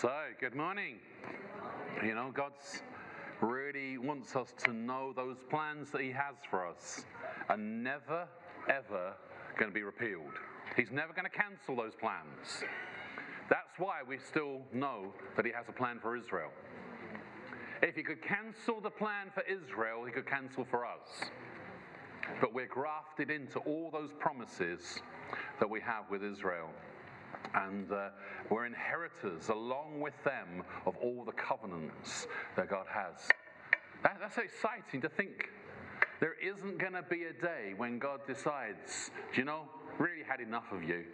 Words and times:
So, 0.00 0.10
good 0.40 0.54
morning. 0.54 0.96
You 2.02 2.14
know, 2.14 2.32
God's 2.34 2.82
really 3.42 3.98
wants 3.98 4.34
us 4.34 4.54
to 4.64 4.72
know 4.72 5.12
those 5.14 5.36
plans 5.50 5.90
that 5.90 6.00
He 6.00 6.10
has 6.10 6.36
for 6.48 6.66
us 6.66 7.04
are 7.50 7.58
never, 7.58 8.26
ever 8.70 9.12
going 9.58 9.70
to 9.70 9.74
be 9.74 9.82
repealed. 9.82 10.32
He's 10.74 10.90
never 10.90 11.12
going 11.12 11.26
to 11.26 11.38
cancel 11.38 11.76
those 11.76 11.94
plans. 11.94 12.64
That's 13.50 13.78
why 13.78 13.96
we 14.08 14.16
still 14.16 14.62
know 14.72 15.12
that 15.36 15.44
He 15.44 15.52
has 15.52 15.66
a 15.68 15.72
plan 15.72 15.98
for 16.00 16.16
Israel. 16.16 16.52
If 17.82 17.94
He 17.94 18.02
could 18.02 18.22
cancel 18.22 18.80
the 18.80 18.88
plan 18.88 19.26
for 19.34 19.42
Israel, 19.42 20.06
He 20.06 20.12
could 20.12 20.26
cancel 20.26 20.64
for 20.64 20.86
us. 20.86 21.28
But 22.40 22.54
we're 22.54 22.68
grafted 22.68 23.30
into 23.30 23.58
all 23.58 23.90
those 23.92 24.14
promises 24.18 25.02
that 25.58 25.68
we 25.68 25.78
have 25.80 26.08
with 26.08 26.24
Israel 26.24 26.70
and 27.54 27.90
uh, 27.90 28.08
we're 28.48 28.66
inheritors 28.66 29.48
along 29.48 30.00
with 30.00 30.14
them 30.24 30.62
of 30.86 30.96
all 30.96 31.24
the 31.24 31.32
covenants 31.32 32.26
that 32.56 32.68
God 32.68 32.86
has. 32.92 33.28
That, 34.02 34.18
that's 34.20 34.38
exciting 34.38 35.00
to 35.02 35.08
think. 35.08 35.48
There 36.20 36.34
isn't 36.42 36.78
going 36.78 36.92
to 36.92 37.02
be 37.02 37.24
a 37.24 37.32
day 37.32 37.72
when 37.76 37.98
God 37.98 38.20
decides, 38.26 39.10
do 39.32 39.40
you 39.40 39.44
know, 39.44 39.62
really 39.98 40.22
had 40.22 40.40
enough 40.40 40.70
of 40.70 40.82
you. 40.82 41.04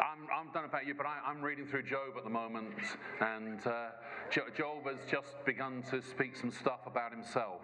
I'm, 0.00 0.26
I'm 0.34 0.52
done 0.52 0.64
about 0.64 0.86
you, 0.86 0.94
but 0.94 1.06
I, 1.06 1.30
am 1.30 1.42
reading 1.42 1.66
through 1.66 1.84
Job 1.84 2.16
at 2.16 2.24
the 2.24 2.30
moment, 2.30 2.74
and 3.20 3.66
uh, 3.66 3.88
Job 4.30 4.86
has 4.86 4.98
just 5.10 5.44
begun 5.44 5.82
to 5.90 6.02
speak 6.02 6.36
some 6.36 6.50
stuff 6.50 6.80
about 6.86 7.12
himself 7.12 7.62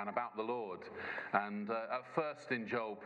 and 0.00 0.08
about 0.08 0.36
the 0.36 0.42
Lord. 0.42 0.80
And 1.32 1.70
uh, 1.70 1.74
at 1.92 2.14
first 2.14 2.52
in 2.52 2.66
Job, 2.66 2.98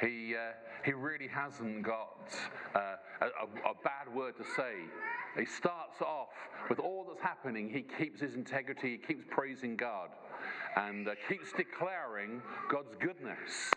he, 0.00 0.34
uh, 0.34 0.52
he 0.84 0.92
really 0.92 1.28
hasn't 1.28 1.82
got 1.82 2.34
uh, 2.74 2.96
a, 3.20 3.26
a, 3.70 3.74
bad 3.84 4.12
word 4.14 4.36
to 4.38 4.44
say. 4.56 4.74
He 5.38 5.44
starts 5.44 6.00
off 6.00 6.28
with 6.68 6.78
all 6.78 7.06
that's 7.08 7.22
happening, 7.22 7.68
he 7.68 7.82
keeps 7.82 8.20
his 8.20 8.34
integrity, 8.34 8.92
he 8.92 8.98
keeps 8.98 9.24
praising 9.30 9.76
God, 9.76 10.10
and 10.76 11.08
uh, 11.08 11.12
keeps 11.28 11.52
declaring 11.52 12.42
God's 12.68 12.94
goodness. 12.98 13.70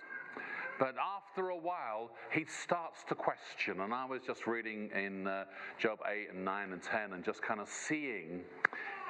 But 0.79 0.95
after 0.97 1.49
a 1.49 1.57
while, 1.57 2.09
he 2.31 2.43
starts 2.45 3.03
to 3.09 3.13
question. 3.13 3.81
And 3.81 3.93
I 3.93 4.03
was 4.05 4.21
just 4.25 4.47
reading 4.47 4.89
in 4.95 5.27
uh, 5.27 5.43
Job 5.77 5.99
8 6.09 6.29
and 6.33 6.43
9 6.43 6.71
and 6.71 6.81
10 6.81 7.13
and 7.13 7.23
just 7.23 7.43
kind 7.43 7.59
of 7.59 7.69
seeing 7.69 8.41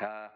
uh, 0.01 0.27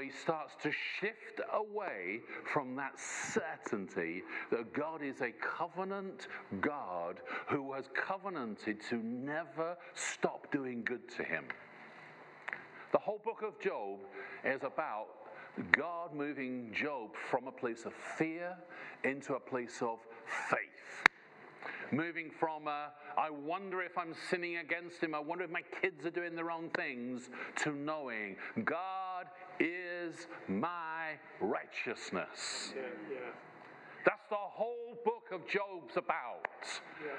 he 0.00 0.10
starts 0.10 0.54
to 0.62 0.72
shift 0.72 1.40
away 1.52 2.20
from 2.52 2.74
that 2.76 2.98
certainty 2.98 4.22
that 4.50 4.72
God 4.72 5.02
is 5.02 5.20
a 5.20 5.30
covenant 5.32 6.28
God 6.60 7.20
who 7.48 7.72
has 7.72 7.84
covenanted 7.94 8.80
to 8.88 8.96
never 8.96 9.76
stop 9.94 10.50
doing 10.50 10.82
good 10.82 11.08
to 11.16 11.22
him. 11.24 11.44
The 12.92 12.98
whole 12.98 13.20
book 13.24 13.42
of 13.42 13.60
Job 13.60 14.00
is 14.44 14.62
about 14.64 15.06
God 15.72 16.14
moving 16.14 16.72
Job 16.72 17.10
from 17.30 17.46
a 17.46 17.52
place 17.52 17.84
of 17.84 17.92
fear 17.92 18.56
into 19.04 19.34
a 19.34 19.40
place 19.40 19.82
of 19.82 19.98
faith. 20.48 21.08
Moving 21.92 22.30
from, 22.30 22.68
I 22.68 23.30
wonder 23.30 23.82
if 23.82 23.98
I'm 23.98 24.14
sinning 24.28 24.58
against 24.58 25.02
him, 25.02 25.14
I 25.14 25.18
wonder 25.18 25.44
if 25.44 25.50
my 25.50 25.62
kids 25.82 26.06
are 26.06 26.10
doing 26.10 26.36
the 26.36 26.44
wrong 26.44 26.70
things, 26.70 27.30
to 27.56 27.72
knowing 27.72 28.36
God 28.64 29.09
is 29.60 30.26
my 30.48 31.18
righteousness. 31.40 32.72
Yeah, 32.74 32.82
yeah. 33.10 33.18
That's 34.04 34.26
the 34.30 34.36
whole 34.36 34.96
book 35.04 35.28
of 35.32 35.46
Job's 35.46 35.96
about. 35.96 36.48
Yeah. 37.04 37.12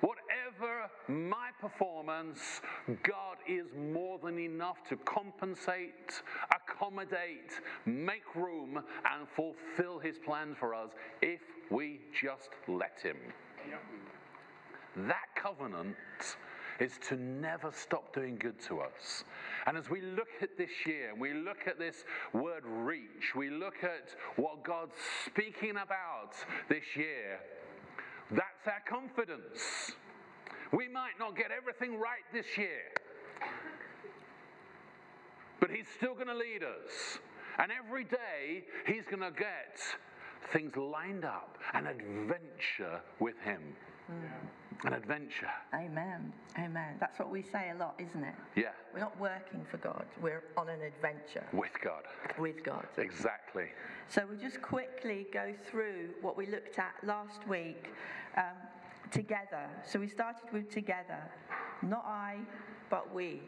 Whatever 0.00 0.90
my 1.08 1.50
performance, 1.60 2.62
God 3.02 3.36
is 3.46 3.66
more 3.92 4.18
than 4.18 4.38
enough 4.38 4.78
to 4.88 4.96
compensate, 4.96 6.22
accommodate, 6.50 7.60
make 7.84 8.34
room, 8.34 8.82
and 9.04 9.28
fulfill 9.36 9.98
His 9.98 10.18
plan 10.18 10.56
for 10.58 10.74
us 10.74 10.90
if 11.20 11.40
we 11.70 12.00
just 12.20 12.48
let 12.66 12.98
Him. 13.02 13.16
That 14.96 15.28
covenant 15.36 15.96
is 16.80 16.98
to 17.08 17.16
never 17.16 17.70
stop 17.70 18.14
doing 18.14 18.36
good 18.36 18.58
to 18.62 18.80
us. 18.80 19.24
And 19.66 19.76
as 19.76 19.90
we 19.90 20.00
look 20.00 20.28
at 20.40 20.56
this 20.56 20.70
year, 20.86 21.12
we 21.16 21.34
look 21.34 21.66
at 21.66 21.78
this 21.78 22.04
word 22.32 22.64
reach, 22.64 23.34
we 23.36 23.50
look 23.50 23.84
at 23.84 24.14
what 24.36 24.64
God's 24.64 24.94
speaking 25.26 25.72
about 25.72 26.32
this 26.68 26.84
year, 26.96 27.38
that's 28.30 28.66
our 28.66 28.82
confidence. 28.88 29.92
We 30.72 30.88
might 30.88 31.18
not 31.18 31.36
get 31.36 31.50
everything 31.50 31.98
right 31.98 32.24
this 32.32 32.46
year, 32.56 32.82
but 35.60 35.70
He's 35.70 35.86
still 35.96 36.14
going 36.14 36.28
to 36.28 36.34
lead 36.34 36.62
us. 36.62 37.18
And 37.58 37.70
every 37.72 38.04
day, 38.04 38.64
He's 38.86 39.04
going 39.04 39.20
to 39.20 39.36
get 39.36 39.78
things 40.52 40.74
lined 40.76 41.24
up, 41.24 41.58
an 41.74 41.86
adventure 41.86 43.00
with 43.18 43.38
Him. 43.44 43.60
An 44.84 44.94
adventure. 44.94 45.50
Amen. 45.74 46.32
Amen. 46.58 46.96
That's 47.00 47.18
what 47.18 47.30
we 47.30 47.42
say 47.42 47.70
a 47.74 47.78
lot, 47.78 47.94
isn't 47.98 48.24
it? 48.24 48.34
Yeah. 48.56 48.70
We're 48.94 49.00
not 49.00 49.18
working 49.20 49.64
for 49.70 49.76
God, 49.76 50.06
we're 50.22 50.44
on 50.56 50.68
an 50.68 50.80
adventure. 50.80 51.44
With 51.52 51.72
God. 51.82 52.04
With 52.38 52.64
God. 52.64 52.86
Exactly. 52.96 53.66
So 54.08 54.24
we'll 54.28 54.38
just 54.40 54.62
quickly 54.62 55.26
go 55.32 55.52
through 55.70 56.10
what 56.22 56.36
we 56.36 56.46
looked 56.46 56.78
at 56.78 56.94
last 57.04 57.46
week 57.46 57.90
um, 58.36 58.44
together. 59.10 59.68
So 59.86 59.98
we 59.98 60.08
started 60.08 60.50
with 60.52 60.70
together. 60.70 61.20
Not 61.82 62.04
I, 62.06 62.38
but 62.88 63.14
we 63.14 63.42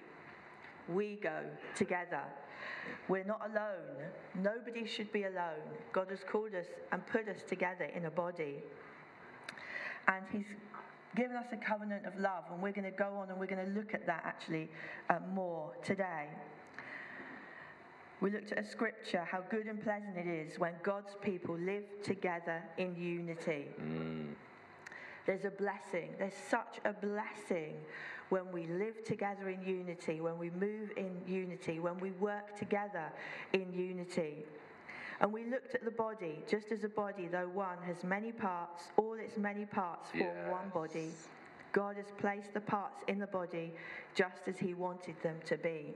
we 0.88 1.19
go 1.22 1.44
together. 1.76 2.22
We're 3.09 3.25
not 3.25 3.41
alone. 3.50 4.10
Nobody 4.34 4.87
should 4.87 5.10
be 5.12 5.25
alone. 5.25 5.62
God 5.93 6.09
has 6.10 6.20
called 6.25 6.54
us 6.54 6.66
and 6.93 7.06
put 7.06 7.28
us 7.28 7.43
together 7.49 7.84
in 7.84 8.06
a 8.06 8.10
body. 8.10 8.62
And 10.09 10.25
He's 10.32 10.54
given 11.17 11.37
us 11.37 11.47
a 11.53 11.56
covenant 11.56 12.06
of 12.06 12.19
love, 12.19 12.45
and 12.53 12.62
we're 12.62 12.73
going 12.73 12.91
to 12.91 12.97
go 12.97 13.15
on 13.17 13.31
and 13.31 13.39
we're 13.39 13.47
going 13.47 13.65
to 13.65 13.73
look 13.73 13.95
at 13.95 14.06
that 14.06 14.23
actually 14.25 14.69
uh, 15.11 15.19
more 15.33 15.73
today. 15.84 16.28
We 18.21 18.31
looked 18.31 18.53
at 18.53 18.59
a 18.59 18.65
scripture, 18.65 19.27
how 19.28 19.43
good 19.50 19.67
and 19.67 19.83
pleasant 19.83 20.17
it 20.17 20.28
is 20.28 20.59
when 20.59 20.75
God's 20.84 21.17
people 21.23 21.59
live 21.59 21.83
together 22.05 22.62
in 22.78 22.95
unity. 22.95 23.67
Mm. 23.81 24.34
There's 25.27 25.45
a 25.45 25.50
blessing. 25.50 26.11
There's 26.19 26.34
such 26.49 26.78
a 26.84 26.93
blessing 26.93 27.75
when 28.29 28.50
we 28.53 28.67
live 28.67 29.05
together 29.05 29.49
in 29.50 29.62
unity, 29.62 30.21
when 30.21 30.39
we 30.39 30.50
move 30.50 30.91
in 30.97 31.21
unity, 31.27 31.81
when 31.81 31.99
we 31.99 32.12
work 32.12 32.56
together 32.56 33.12
in 33.53 33.73
unity. 33.73 34.44
And 35.22 35.33
we 35.33 35.44
looked 35.44 35.77
at 35.77 35.84
the 35.84 35.91
body, 35.93 36.41
just 36.50 36.72
as 36.72 36.83
a 36.83 36.88
body, 36.88 37.28
though 37.31 37.49
one, 37.55 37.78
has 37.87 38.03
many 38.03 38.33
parts, 38.33 38.91
all 38.97 39.15
its 39.15 39.38
many 39.38 39.65
parts 39.65 40.10
form 40.10 40.37
yes. 40.37 40.50
one 40.50 40.69
body. 40.75 41.10
God 41.72 41.97
has 41.97 42.06
placed 42.19 42.53
the 42.53 42.60
parts 42.60 43.05
in 43.06 43.21
the 43.21 43.28
body 43.28 43.72
just 44.16 44.49
as 44.49 44.59
He 44.59 44.75
wanted 44.75 45.15
them 45.22 45.37
to 45.47 45.56
be. 45.56 45.94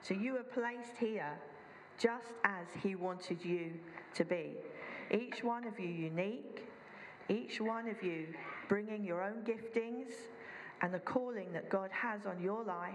So 0.00 0.14
you 0.14 0.36
are 0.36 0.44
placed 0.44 0.96
here 0.96 1.36
just 1.98 2.34
as 2.44 2.68
He 2.80 2.94
wanted 2.94 3.44
you 3.44 3.72
to 4.14 4.24
be. 4.24 4.52
Each 5.10 5.42
one 5.42 5.66
of 5.66 5.80
you 5.80 5.88
unique, 5.88 6.68
each 7.28 7.60
one 7.60 7.88
of 7.88 8.00
you 8.00 8.28
bringing 8.68 9.04
your 9.04 9.24
own 9.24 9.42
giftings 9.42 10.12
and 10.82 10.94
the 10.94 11.00
calling 11.00 11.52
that 11.52 11.68
God 11.68 11.90
has 11.90 12.26
on 12.26 12.40
your 12.40 12.62
life 12.62 12.94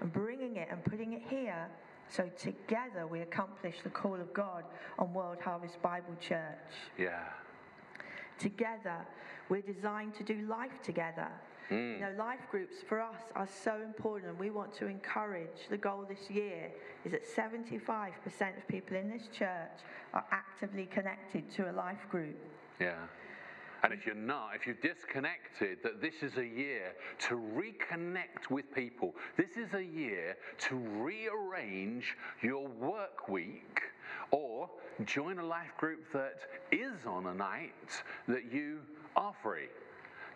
and 0.00 0.12
bringing 0.12 0.56
it 0.56 0.66
and 0.68 0.84
putting 0.84 1.12
it 1.12 1.22
here. 1.30 1.68
So 2.08 2.28
together 2.38 3.06
we 3.10 3.20
accomplish 3.20 3.76
the 3.82 3.90
call 3.90 4.14
of 4.14 4.32
God 4.32 4.64
on 4.98 5.12
World 5.12 5.38
Harvest 5.42 5.80
Bible 5.82 6.14
Church. 6.20 6.74
Yeah. 6.98 7.24
Together, 8.38 9.06
we're 9.48 9.62
designed 9.62 10.14
to 10.16 10.22
do 10.22 10.46
life 10.46 10.82
together. 10.82 11.28
Mm. 11.70 11.94
You 11.94 12.00
know, 12.00 12.12
life 12.16 12.40
groups 12.50 12.76
for 12.88 13.00
us 13.00 13.20
are 13.34 13.48
so 13.64 13.80
important, 13.82 14.30
and 14.30 14.38
we 14.38 14.50
want 14.50 14.72
to 14.74 14.86
encourage. 14.86 15.68
The 15.68 15.76
goal 15.76 16.06
this 16.08 16.30
year 16.30 16.70
is 17.04 17.12
that 17.12 17.26
75% 17.26 18.12
of 18.56 18.68
people 18.68 18.96
in 18.96 19.10
this 19.10 19.28
church 19.36 19.80
are 20.14 20.24
actively 20.30 20.86
connected 20.86 21.50
to 21.56 21.70
a 21.70 21.72
life 21.72 22.06
group. 22.10 22.36
Yeah. 22.80 22.94
And 23.86 23.94
if 23.94 24.04
you're 24.04 24.16
not, 24.16 24.56
if 24.56 24.66
you've 24.66 24.80
disconnected, 24.80 25.78
that 25.84 26.02
this 26.02 26.14
is 26.20 26.38
a 26.38 26.44
year 26.44 26.92
to 27.28 27.36
reconnect 27.36 28.50
with 28.50 28.64
people. 28.74 29.14
This 29.36 29.56
is 29.56 29.74
a 29.74 29.84
year 29.84 30.36
to 30.62 30.74
rearrange 30.74 32.16
your 32.42 32.66
work 32.66 33.28
week 33.28 33.82
or 34.32 34.68
join 35.04 35.38
a 35.38 35.46
life 35.46 35.70
group 35.78 36.00
that 36.12 36.40
is 36.72 37.06
on 37.06 37.26
a 37.26 37.34
night 37.34 38.02
that 38.26 38.52
you 38.52 38.80
are 39.14 39.32
free 39.40 39.68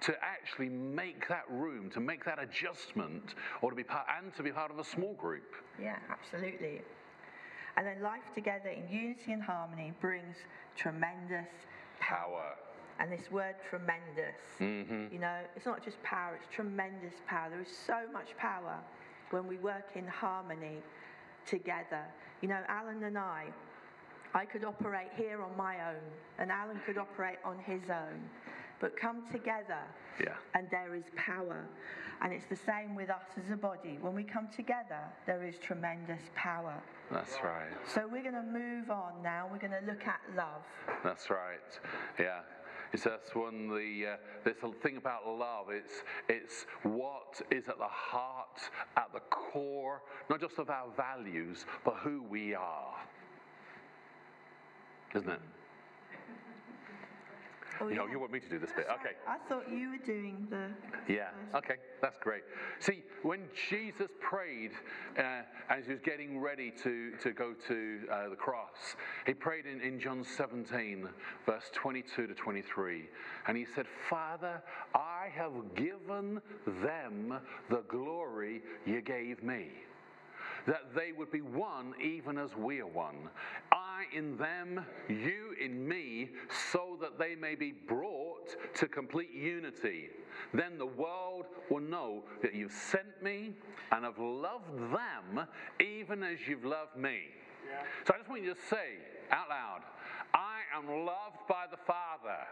to 0.03 0.15
actually 0.23 0.69
make 0.69 1.27
that 1.27 1.43
room, 1.51 1.91
to 1.91 1.99
make 1.99 2.25
that 2.27 2.39
adjustment, 2.41 3.35
or 3.63 3.71
to 3.71 3.77
be 3.77 3.83
part 3.83 4.07
and 4.17 4.33
to 4.37 4.45
be 4.45 4.53
part 4.53 4.71
of 4.71 4.79
a 4.79 4.85
small 4.85 5.15
group. 5.15 5.57
Yeah, 5.83 5.97
absolutely. 6.09 6.83
And 7.77 7.85
then 7.85 8.01
life 8.01 8.33
together 8.33 8.69
in 8.69 8.89
unity 8.97 9.33
and 9.33 9.43
harmony 9.43 9.93
brings 10.01 10.37
tremendous 10.77 11.49
power. 11.99 12.55
And 13.01 13.11
this 13.11 13.31
word 13.31 13.55
tremendous, 13.69 14.37
mm-hmm. 14.61 15.07
you 15.11 15.19
know, 15.19 15.39
it's 15.57 15.65
not 15.65 15.83
just 15.83 16.01
power, 16.03 16.37
it's 16.37 16.55
tremendous 16.55 17.15
power. 17.27 17.49
There 17.49 17.63
is 17.63 17.75
so 17.87 18.01
much 18.13 18.37
power 18.37 18.79
when 19.31 19.49
we 19.49 19.57
work 19.57 19.89
in 19.95 20.07
harmony 20.07 20.83
together. 21.47 22.05
You 22.43 22.49
know, 22.49 22.61
Alan 22.69 23.03
and 23.03 23.17
I, 23.17 23.47
I 24.35 24.45
could 24.45 24.65
operate 24.65 25.09
here 25.17 25.43
on 25.43 25.57
my 25.57 25.77
own, 25.89 26.03
and 26.39 26.53
Alan 26.53 26.79
could 26.85 26.99
operate 26.99 27.39
on 27.43 27.59
his 27.59 27.89
own. 27.89 28.21
But 28.81 28.97
come 28.99 29.23
together, 29.33 29.83
Yeah. 30.23 30.35
and 30.55 30.69
there 30.71 30.95
is 30.95 31.05
power. 31.17 31.67
And 32.23 32.35
it's 32.35 32.47
the 32.47 32.57
same 32.57 32.95
with 32.95 33.09
us 33.09 33.25
as 33.43 33.51
a 33.51 33.57
body. 33.57 33.99
When 34.01 34.15
we 34.15 34.25
come 34.25 34.49
together, 34.55 35.01
there 35.27 35.43
is 35.43 35.57
tremendous 35.59 36.21
power. 36.35 36.75
That's 37.11 37.37
right. 37.43 37.73
So 37.87 38.07
we're 38.11 38.23
going 38.23 38.35
to 38.35 38.43
move 38.43 38.91
on 38.91 39.23
now. 39.23 39.49
We're 39.51 39.59
going 39.59 39.73
to 39.73 39.87
look 39.87 40.07
at 40.07 40.21
love. 40.37 40.63
That's 41.03 41.31
right. 41.31 41.81
Yeah. 42.19 42.41
It's 42.93 43.05
that's 43.05 43.35
one 43.35 43.69
the 43.69 44.13
uh, 44.13 44.17
this 44.45 44.57
thing 44.83 44.97
about 44.97 45.27
love. 45.29 45.67
It's 45.71 46.03
it's 46.29 46.67
what 46.83 47.41
is 47.51 47.69
at 47.69 47.79
the 47.79 47.85
heart, 47.85 48.61
at 48.97 49.13
the 49.13 49.21
core, 49.31 50.03
not 50.29 50.41
just 50.41 50.59
of 50.59 50.71
our 50.71 50.89
values, 50.97 51.67
but 51.85 51.95
who 52.03 52.23
we 52.23 52.55
are. 52.55 52.97
Isn't 55.15 55.31
it? 55.31 55.41
Oh, 57.81 57.89
You 57.89 57.95
know, 57.95 58.07
yeah. 58.07 58.13
you 58.13 58.21
want 58.21 58.33
me 58.33 58.41
to 58.41 58.49
do 58.49 58.59
this 58.59 58.71
bit? 58.73 58.87
Okay. 59.01 59.15
I 59.27 59.39
thought 59.49 59.65
you 59.71 59.91
were 59.91 60.05
doing 60.05 60.47
the. 60.51 60.69
Yeah, 61.13 61.31
okay, 61.55 61.77
that's 62.03 62.19
great. 62.19 62.43
See, 62.79 63.03
when 63.23 63.41
Jesus 63.71 64.11
prayed 64.21 64.73
uh, 65.19 65.43
as 65.71 65.87
he 65.87 65.93
was 65.93 66.01
getting 66.01 66.39
ready 66.39 66.73
to, 66.83 67.13
to 67.23 67.33
go 67.33 67.55
to 67.69 68.01
uh, 68.11 68.29
the 68.29 68.37
cross, 68.37 68.97
he 69.27 69.35
prayed 69.35 69.67
in, 69.67 69.81
in 69.81 69.99
John 69.99 70.25
17, 70.25 71.09
verse 71.47 71.71
22 71.73 72.27
to 72.27 72.35
23. 72.35 73.09
And 73.49 73.57
he 73.57 73.65
said, 73.65 73.87
Father, 74.09 74.63
I 74.95 75.29
have 75.35 75.75
given 75.75 76.41
them 76.83 77.39
the 77.71 77.83
glory 77.89 78.63
you 78.85 79.01
gave 79.01 79.43
me 79.43 79.69
that 80.67 80.95
they 80.95 81.13
would 81.13 81.31
be 81.31 81.41
one 81.41 81.95
even 82.03 82.37
as 82.37 82.55
we 82.55 82.81
are 82.81 82.87
one. 82.87 83.31
I 83.73 83.80
in 84.15 84.37
them, 84.37 84.85
you 85.09 85.55
in 85.61 85.87
me, 85.87 86.31
so 86.73 86.97
that 87.01 87.19
they 87.19 87.35
may 87.35 87.55
be 87.55 87.73
brought 87.73 88.57
to 88.75 88.87
complete 88.87 89.33
unity. 89.33 90.09
Then 90.53 90.79
the 90.79 90.87
world 90.87 91.47
will 91.71 91.81
know 91.81 92.25
that 92.43 92.55
you've 92.55 92.73
sent 92.73 93.23
me 93.23 93.53
and 93.93 94.05
have 94.05 94.19
loved 94.19 94.93
them 94.93 95.47
even 95.81 96.23
as 96.23 96.39
you've 96.49 96.65
loved 96.65 96.97
me. 96.97 97.21
So 98.07 98.15
I 98.15 98.19
just 98.19 98.29
want 98.29 98.43
you 98.43 98.55
to 98.55 98.61
say 98.69 98.99
out 99.31 99.49
loud, 99.49 99.81
I 100.35 100.61
am 100.77 100.87
loved 101.05 101.47
by 101.49 101.67
the 101.71 101.77
Father. 101.77 102.47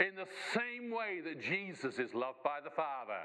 In 0.00 0.14
the 0.14 0.28
same 0.54 0.90
way 0.90 1.20
that 1.24 1.40
Jesus 1.40 1.98
is 1.98 2.14
loved 2.14 2.42
by 2.44 2.58
the 2.62 2.70
Father. 2.70 3.18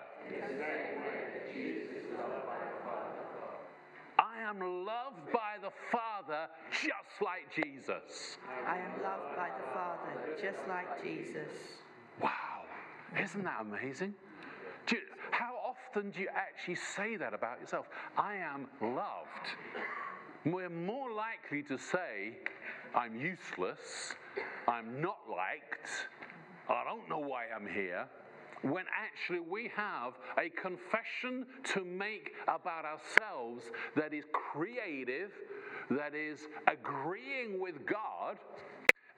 I 4.35 4.41
am 4.41 4.59
loved 4.85 5.31
by 5.31 5.57
the 5.61 5.69
Father 5.91 6.47
just 6.71 7.21
like 7.21 7.53
Jesus. 7.53 8.37
I 8.67 8.77
am 8.77 9.03
loved 9.03 9.35
by 9.35 9.49
the 9.49 9.73
Father, 9.73 10.35
just 10.41 10.57
like 10.67 11.03
Jesus. 11.03 11.49
Wow, 12.21 12.63
isn't 13.21 13.43
that 13.43 13.61
amazing? 13.61 14.15
You, 14.89 14.97
how 15.31 15.55
often 15.63 16.11
do 16.11 16.19
you 16.19 16.29
actually 16.35 16.75
say 16.75 17.15
that 17.17 17.33
about 17.33 17.61
yourself? 17.61 17.85
I 18.17 18.35
am 18.35 18.67
loved. 18.81 19.47
We're 20.45 20.69
more 20.69 21.11
likely 21.13 21.61
to 21.63 21.77
say, 21.77 22.37
I'm 22.95 23.15
useless, 23.15 24.13
I'm 24.67 24.99
not 24.99 25.19
liked, 25.29 25.89
I 26.69 26.83
don't 26.83 27.07
know 27.07 27.19
why 27.19 27.45
I'm 27.55 27.67
here, 27.67 28.07
when 28.63 28.85
actually 28.93 29.39
we 29.39 29.67
have 29.69 30.13
a 30.37 30.49
confession 30.49 31.45
to 31.63 31.83
make 31.83 32.33
about 32.47 32.85
ourselves 32.85 33.69
that 33.95 34.13
is 34.13 34.25
creative, 34.33 35.31
that 35.89 36.15
is 36.15 36.47
agreeing 36.67 37.59
with 37.59 37.85
God, 37.85 38.39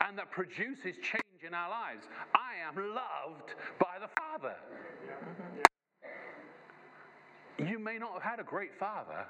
and 0.02 0.18
that 0.18 0.32
produces 0.32 0.98
change 0.98 1.44
in 1.46 1.54
our 1.54 1.70
lives. 1.70 2.08
I 2.34 2.56
am 2.56 2.76
loved 2.76 3.56
by 3.80 4.00
the 4.00 4.10
Father. 4.20 4.56
You 7.58 7.80
may 7.80 7.98
not 7.98 8.14
have 8.14 8.24
had 8.24 8.40
a 8.40 8.44
great 8.44 8.78
father, 8.78 9.28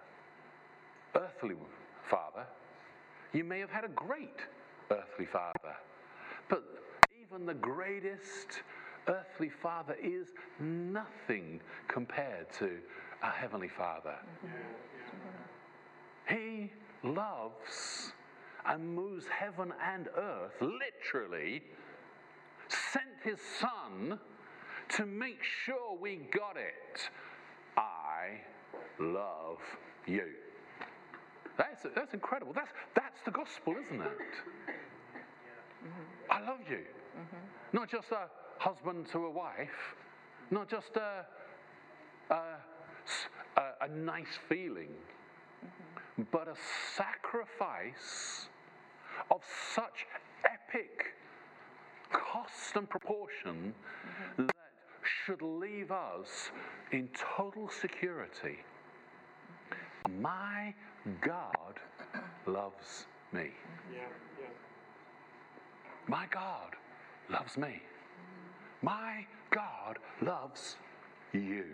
earthly 1.14 1.56
father. 2.10 2.48
You 3.34 3.44
may 3.44 3.60
have 3.60 3.70
had 3.70 3.84
a 3.84 3.90
great 3.90 4.40
earthly 4.90 5.26
father. 5.26 5.76
But 6.50 6.64
even 7.22 7.46
the 7.46 7.54
greatest 7.54 8.64
earthly 9.07 9.50
father 9.50 9.96
is 10.02 10.28
nothing 10.60 11.62
compared 11.88 12.52
to 12.60 12.78
our 13.22 13.31
heavenly 13.31 13.68
father. 13.68 14.16
He 16.28 16.72
loves 17.04 18.13
and 18.66 18.96
moves 18.96 19.25
heaven 19.28 19.74
and 19.84 20.07
earth, 20.18 20.54
literally, 20.62 21.62
sent 22.68 23.06
his 23.24 23.40
son 23.60 24.19
to 24.90 25.06
make 25.06 25.44
sure 25.44 25.96
we 26.00 26.16
got 26.31 26.58
it. 26.58 27.10
I 27.78 28.42
love 29.00 29.60
you. 30.08 30.30
That's, 31.58 31.86
that's 31.96 32.13
incredible. 32.13 32.54
That's, 32.54 32.72
that's 32.96 33.22
the 33.24 33.31
gospel, 33.31 33.75
isn't 33.86 34.01
it? 34.01 34.18
I 36.30 36.42
love 36.42 36.60
you. 36.69 36.80
Not 37.72 37.90
just 37.90 38.12
a 38.12 38.30
husband 38.57 39.07
to 39.12 39.25
a 39.25 39.30
wife, 39.30 39.96
not 40.52 40.69
just 40.69 40.96
a, 40.96 41.25
a, 42.34 43.62
a, 43.81 43.88
nice 43.88 44.40
feeling, 44.50 44.90
but 46.31 46.48
a 46.48 46.56
sacrifice 46.96 48.48
of 49.31 49.42
such 49.74 50.06
epic 50.46 51.13
cost 52.12 52.75
and 52.75 52.90
proportion 52.90 53.74
that 54.38 54.56
should 55.25 55.42
leave 55.42 55.92
us 55.92 56.51
in 56.92 57.10
total 57.38 57.69
security. 57.69 58.58
My 60.19 60.74
God 61.22 61.80
loves 62.46 63.06
me. 63.31 63.50
Yeah. 63.94 64.01
My 66.08 66.25
God 66.31 66.75
loves 67.30 67.58
me. 67.58 67.81
My 68.86 69.26
God 69.50 69.98
loves 70.22 70.78
you. 71.34 71.66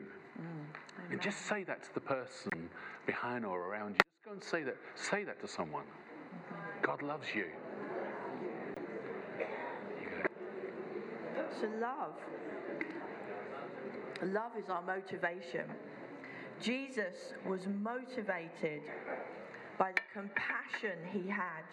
And 1.09 1.19
just 1.19 1.45
say 1.45 1.65
that 1.65 1.83
to 1.83 1.93
the 1.93 1.99
person 1.99 2.69
behind 3.05 3.45
or 3.45 3.67
around 3.67 3.95
you. 3.95 3.97
Just 3.97 4.25
go 4.25 4.31
and 4.31 4.41
say 4.41 4.63
that. 4.63 4.77
Say 4.95 5.25
that 5.25 5.41
to 5.41 5.47
someone. 5.47 5.83
God 6.81 7.01
loves 7.01 7.27
you. 7.35 7.47
So, 11.59 11.67
love. 11.81 12.15
Love 14.23 14.51
is 14.57 14.69
our 14.69 14.81
motivation. 14.81 15.65
Jesus 16.61 17.33
was 17.45 17.67
motivated 17.67 18.83
by 19.77 19.91
the 19.91 20.01
compassion 20.13 20.97
he 21.11 21.27
had. 21.27 21.65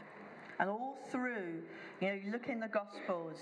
And 0.59 0.69
all 0.69 0.99
through, 1.13 1.63
you 2.01 2.09
know, 2.09 2.15
you 2.15 2.33
look 2.33 2.49
in 2.49 2.59
the 2.59 2.67
Gospels, 2.67 3.37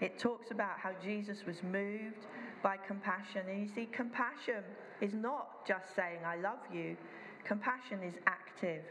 it 0.00 0.18
talks 0.18 0.50
about 0.50 0.78
how 0.78 0.90
Jesus 1.02 1.46
was 1.46 1.62
moved 1.62 2.26
by 2.62 2.76
compassion. 2.76 3.42
And 3.48 3.62
you 3.62 3.74
see, 3.74 3.86
compassion 3.86 4.62
is 5.00 5.14
not 5.14 5.66
just 5.66 5.94
saying, 5.94 6.18
I 6.26 6.36
love 6.36 6.58
you, 6.72 6.96
compassion 7.44 8.02
is 8.02 8.14
active, 8.26 8.82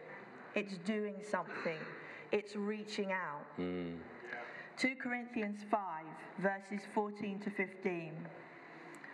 it's 0.55 0.77
doing 0.85 1.15
something, 1.29 1.79
it's 2.31 2.55
reaching 2.55 3.11
out. 3.11 3.45
Mm. 3.59 3.97
2 4.77 4.95
Corinthians 5.01 5.59
5, 5.71 5.79
verses 6.39 6.85
14 6.93 7.39
to 7.39 7.49
15. 7.49 8.13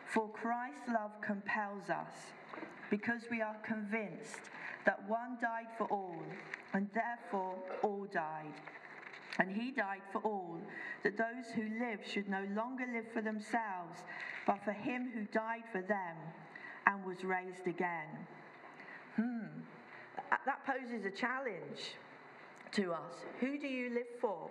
For 0.07 0.27
Christ's 0.29 0.87
love 0.87 1.11
compels 1.21 1.89
us, 1.89 2.13
because 2.89 3.21
we 3.29 3.41
are 3.41 3.55
convinced 3.65 4.49
that 4.85 4.99
one 5.07 5.37
died 5.41 5.67
for 5.77 5.85
all, 5.87 6.15
and 6.73 6.89
therefore 6.93 7.55
all 7.83 8.07
died. 8.11 8.53
And 9.39 9.49
he 9.49 9.71
died 9.71 10.01
for 10.11 10.19
all, 10.19 10.59
that 11.03 11.17
those 11.17 11.51
who 11.55 11.63
live 11.79 11.99
should 12.05 12.29
no 12.29 12.45
longer 12.55 12.85
live 12.93 13.05
for 13.13 13.21
themselves, 13.21 14.03
but 14.45 14.63
for 14.63 14.73
him 14.73 15.11
who 15.13 15.23
died 15.31 15.63
for 15.71 15.81
them 15.81 16.17
and 16.85 17.05
was 17.05 17.23
raised 17.23 17.67
again. 17.67 18.27
Hmm. 19.15 19.61
That- 20.45 20.65
poses 20.65 21.05
a 21.05 21.11
challenge 21.11 21.95
to 22.71 22.93
us. 22.93 23.25
Who 23.39 23.57
do 23.57 23.67
you 23.67 23.89
live 23.89 24.07
for? 24.19 24.49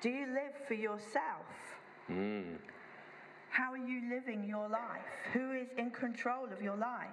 Do 0.00 0.10
you 0.10 0.26
live 0.26 0.54
for 0.66 0.74
yourself? 0.74 1.46
Hmm. 2.06 2.56
How 3.50 3.72
are 3.72 3.78
you 3.78 4.08
living 4.10 4.44
your 4.48 4.68
life? 4.68 5.04
Who 5.32 5.52
is 5.52 5.68
in 5.76 5.90
control 5.90 6.46
of 6.52 6.62
your 6.62 6.76
life? 6.76 7.08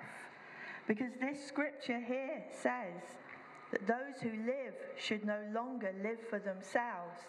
Because 0.87 1.11
this 1.19 1.45
scripture 1.45 1.99
here 1.99 2.43
says 2.51 3.01
that 3.71 3.85
those 3.87 4.21
who 4.21 4.29
live 4.45 4.73
should 4.97 5.25
no 5.25 5.39
longer 5.53 5.93
live 6.03 6.19
for 6.29 6.39
themselves. 6.39 7.19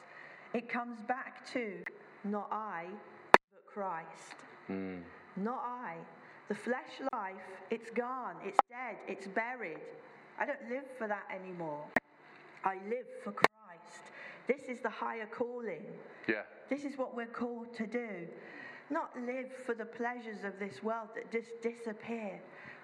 it 0.54 0.68
comes 0.68 1.00
back 1.02 1.46
to 1.52 1.82
not 2.24 2.48
I, 2.50 2.86
but 3.52 3.66
Christ. 3.66 4.36
Hmm. 4.66 4.98
Not 5.36 5.62
I. 5.62 5.96
The 6.48 6.54
flesh 6.54 7.00
life, 7.12 7.34
it's 7.70 7.90
gone, 7.90 8.36
it's 8.42 8.58
dead, 8.70 8.96
it's 9.06 9.26
buried. 9.26 9.80
I 10.38 10.46
don't 10.46 10.70
live 10.70 10.84
for 10.96 11.06
that 11.06 11.24
anymore. 11.34 11.84
I 12.64 12.76
live 12.88 13.06
for 13.22 13.32
Christ. 13.32 14.02
This 14.46 14.62
is 14.68 14.80
the 14.80 14.88
higher 14.88 15.26
calling. 15.26 15.84
Yeah. 16.26 16.42
This 16.70 16.84
is 16.84 16.96
what 16.96 17.14
we're 17.14 17.26
called 17.26 17.74
to 17.74 17.86
do. 17.86 18.26
Not 18.90 19.10
live 19.20 19.50
for 19.66 19.74
the 19.74 19.84
pleasures 19.84 20.44
of 20.44 20.58
this 20.58 20.82
world 20.82 21.08
that 21.14 21.30
just 21.30 21.50
disappear, 21.62 22.40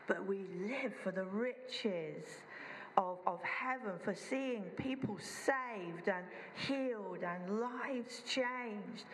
but 0.06 0.26
we 0.26 0.44
live 0.68 0.92
for 1.02 1.11
the 1.12 1.25
riches 1.25 2.26
of, 2.96 3.18
of 3.26 3.40
heaven, 3.42 3.92
for 4.02 4.14
seeing 4.14 4.64
people 4.76 5.18
saved 5.18 6.08
and 6.08 6.24
healed 6.66 7.22
and 7.22 7.60
lives 7.60 8.22
changed. 8.26 9.04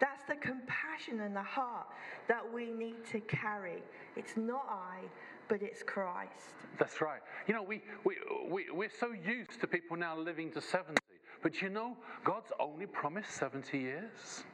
That's 0.00 0.22
the 0.28 0.36
compassion 0.36 1.20
and 1.20 1.34
the 1.34 1.42
heart 1.42 1.86
that 2.28 2.42
we 2.52 2.66
need 2.66 3.04
to 3.10 3.20
carry. 3.20 3.82
It's 4.16 4.36
not 4.36 4.66
I, 4.68 5.00
but 5.48 5.62
it's 5.62 5.82
Christ. 5.82 6.54
That's 6.78 7.00
right. 7.00 7.20
You 7.46 7.54
know, 7.54 7.62
we, 7.62 7.82
we, 8.04 8.16
we, 8.48 8.66
we're 8.72 8.90
so 9.00 9.12
used 9.12 9.60
to 9.60 9.66
people 9.66 9.96
now 9.96 10.16
living 10.16 10.52
to 10.52 10.60
70. 10.60 10.98
But 11.42 11.60
you 11.62 11.68
know, 11.68 11.96
God's 12.24 12.52
only 12.60 12.86
promised 12.86 13.30
70 13.32 13.78
years. 13.78 14.44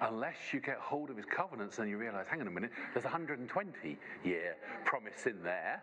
Unless 0.00 0.52
you 0.52 0.60
get 0.60 0.76
hold 0.76 1.08
of 1.08 1.16
his 1.16 1.24
covenants 1.24 1.78
and 1.78 1.88
you 1.88 1.96
realize, 1.96 2.26
hang 2.28 2.40
on 2.40 2.46
a 2.48 2.50
minute, 2.50 2.70
there's 2.92 3.04
a 3.04 3.08
120 3.08 3.96
year 4.24 4.56
promise 4.84 5.24
in 5.26 5.42
there. 5.42 5.82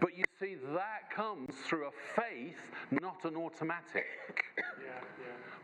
But 0.00 0.16
you 0.16 0.24
see, 0.38 0.56
that 0.74 1.10
comes 1.14 1.54
through 1.66 1.86
a 1.88 2.20
faith, 2.20 2.70
not 2.90 3.24
an 3.24 3.36
automatic. 3.36 4.06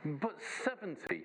But 0.04 0.36
70, 0.64 1.22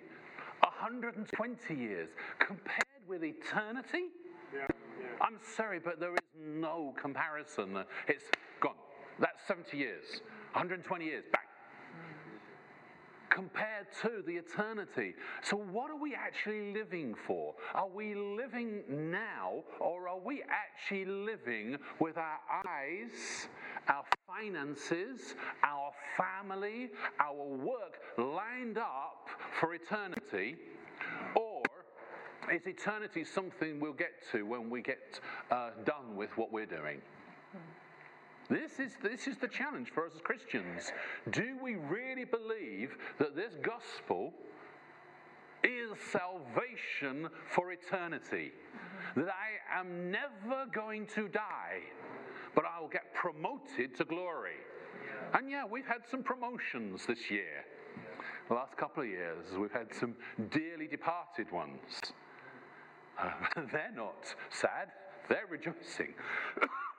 120 0.62 1.76
years, 1.76 2.10
compared 2.40 2.86
with 3.08 3.24
eternity, 3.24 4.06
I'm 5.20 5.38
sorry, 5.56 5.80
but 5.80 6.00
there 6.00 6.14
is 6.14 6.20
no 6.40 6.94
comparison. 7.00 7.84
It's 8.08 8.26
gone. 8.60 8.76
That's 9.20 9.46
70 9.48 9.78
years, 9.78 10.22
120 10.54 11.06
years, 11.06 11.26
back. 11.32 11.41
Compared 13.32 13.88
to 14.02 14.22
the 14.28 14.34
eternity. 14.34 15.16
So, 15.42 15.56
what 15.56 15.90
are 15.90 15.96
we 15.98 16.14
actually 16.14 16.74
living 16.74 17.16
for? 17.26 17.56
Are 17.74 17.88
we 17.88 18.14
living 18.14 18.84
now, 18.90 19.64
or 19.80 20.10
are 20.10 20.20
we 20.20 20.44
actually 20.50 21.06
living 21.06 21.78
with 22.00 22.18
our 22.18 22.40
eyes, 22.68 23.48
our 23.88 24.04
finances, 24.28 25.36
our 25.64 25.92
family, 26.18 26.90
our 27.22 27.46
work 27.46 28.00
lined 28.18 28.78
up 28.78 29.30
for 29.60 29.74
eternity? 29.76 30.58
Or 31.36 31.62
is 32.52 32.68
eternity 32.68 33.24
something 33.24 33.80
we'll 33.80 33.94
get 33.94 34.12
to 34.34 34.44
when 34.44 34.70
we 34.70 34.82
get 34.82 35.22
uh, 35.52 35.70
done 35.86 36.18
with 36.18 36.30
what 36.38 36.52
we're 36.52 36.66
doing? 36.66 37.02
This 38.52 38.82
is, 38.82 38.92
this 39.02 39.28
is 39.28 39.38
the 39.38 39.48
challenge 39.48 39.92
for 39.92 40.06
us 40.06 40.12
as 40.14 40.20
Christians. 40.22 40.92
Do 41.30 41.56
we 41.64 41.76
really 41.76 42.26
believe 42.26 42.98
that 43.18 43.34
this 43.34 43.54
gospel 43.62 44.34
is 45.64 45.98
salvation 46.12 47.30
for 47.50 47.72
eternity? 47.72 48.52
That 49.16 49.30
I 49.30 49.80
am 49.80 50.12
never 50.12 50.66
going 50.74 51.08
to 51.16 51.30
die, 51.30 51.80
but 52.54 52.66
I'll 52.66 52.90
get 52.90 53.14
promoted 53.14 53.96
to 53.96 54.04
glory. 54.04 54.60
And 55.34 55.50
yeah, 55.50 55.64
we've 55.64 55.88
had 55.88 56.02
some 56.10 56.22
promotions 56.22 57.06
this 57.06 57.32
year. 57.32 57.64
The 58.50 58.56
last 58.56 58.76
couple 58.76 59.04
of 59.04 59.08
years, 59.08 59.46
we've 59.58 59.72
had 59.72 59.94
some 59.98 60.14
dearly 60.50 60.88
departed 60.88 61.50
ones. 61.54 62.02
Uh, 63.18 63.32
they're 63.72 63.94
not 63.96 64.36
sad, 64.50 64.90
they're 65.30 65.48
rejoicing. 65.50 66.14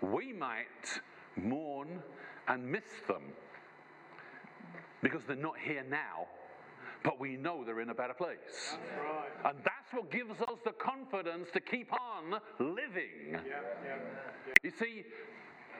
we 0.00 0.32
might 0.32 1.00
mourn 1.36 2.02
and 2.48 2.70
miss 2.70 2.84
them 3.08 3.22
because 5.02 5.22
they're 5.26 5.36
not 5.36 5.58
here 5.58 5.84
now, 5.88 6.26
but 7.02 7.20
we 7.20 7.36
know 7.36 7.64
they're 7.64 7.80
in 7.80 7.90
a 7.90 7.94
better 7.94 8.14
place. 8.14 8.76
And 9.44 9.58
that's 9.58 9.92
what 9.92 10.10
gives 10.10 10.40
us 10.40 10.58
the 10.64 10.72
confidence 10.72 11.48
to 11.52 11.60
keep 11.60 11.92
on 11.92 12.40
living. 12.58 13.38
You 14.62 14.70
see, 14.70 15.04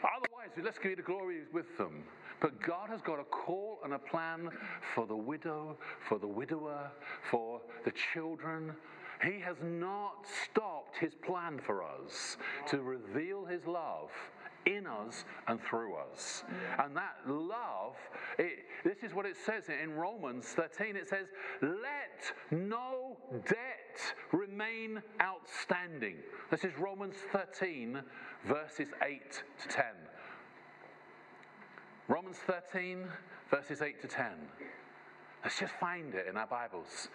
otherwise, 0.02 0.50
let's 0.62 0.78
give 0.78 0.90
you 0.90 0.96
the 0.96 1.02
glory 1.02 1.40
with 1.52 1.76
them. 1.78 2.04
But 2.40 2.60
God 2.60 2.90
has 2.90 3.00
got 3.00 3.18
a 3.18 3.24
call 3.24 3.78
and 3.84 3.94
a 3.94 3.98
plan 3.98 4.50
for 4.94 5.06
the 5.06 5.16
widow, 5.16 5.78
for 6.08 6.18
the 6.18 6.26
widower, 6.26 6.90
for 7.30 7.60
the 7.86 7.92
children. 8.12 8.74
He 9.24 9.40
has 9.40 9.56
not 9.62 10.26
stopped 10.44 10.96
his 10.98 11.14
plan 11.14 11.58
for 11.58 11.82
us 11.82 12.36
to 12.68 12.82
reveal 12.82 13.44
his 13.44 13.64
love 13.66 14.10
in 14.66 14.86
us 14.86 15.24
and 15.46 15.60
through 15.62 15.94
us. 15.94 16.44
And 16.78 16.96
that 16.96 17.16
love, 17.26 17.96
it, 18.38 18.64
this 18.84 19.02
is 19.02 19.14
what 19.14 19.26
it 19.26 19.36
says 19.36 19.64
in 19.68 19.92
Romans 19.92 20.46
13 20.46 20.96
it 20.96 21.08
says, 21.08 21.28
Let 21.62 22.32
no 22.50 23.16
debt 23.46 24.14
remain 24.32 25.02
outstanding. 25.20 26.16
This 26.50 26.64
is 26.64 26.72
Romans 26.78 27.16
13, 27.32 28.00
verses 28.46 28.88
8 29.02 29.42
to 29.62 29.68
10. 29.68 29.84
Romans 32.08 32.36
13, 32.46 33.04
verses 33.50 33.80
8 33.80 34.00
to 34.02 34.08
10. 34.08 34.26
Let's 35.42 35.58
just 35.58 35.74
find 35.74 36.14
it 36.14 36.26
in 36.28 36.36
our 36.36 36.46
Bibles. 36.46 37.08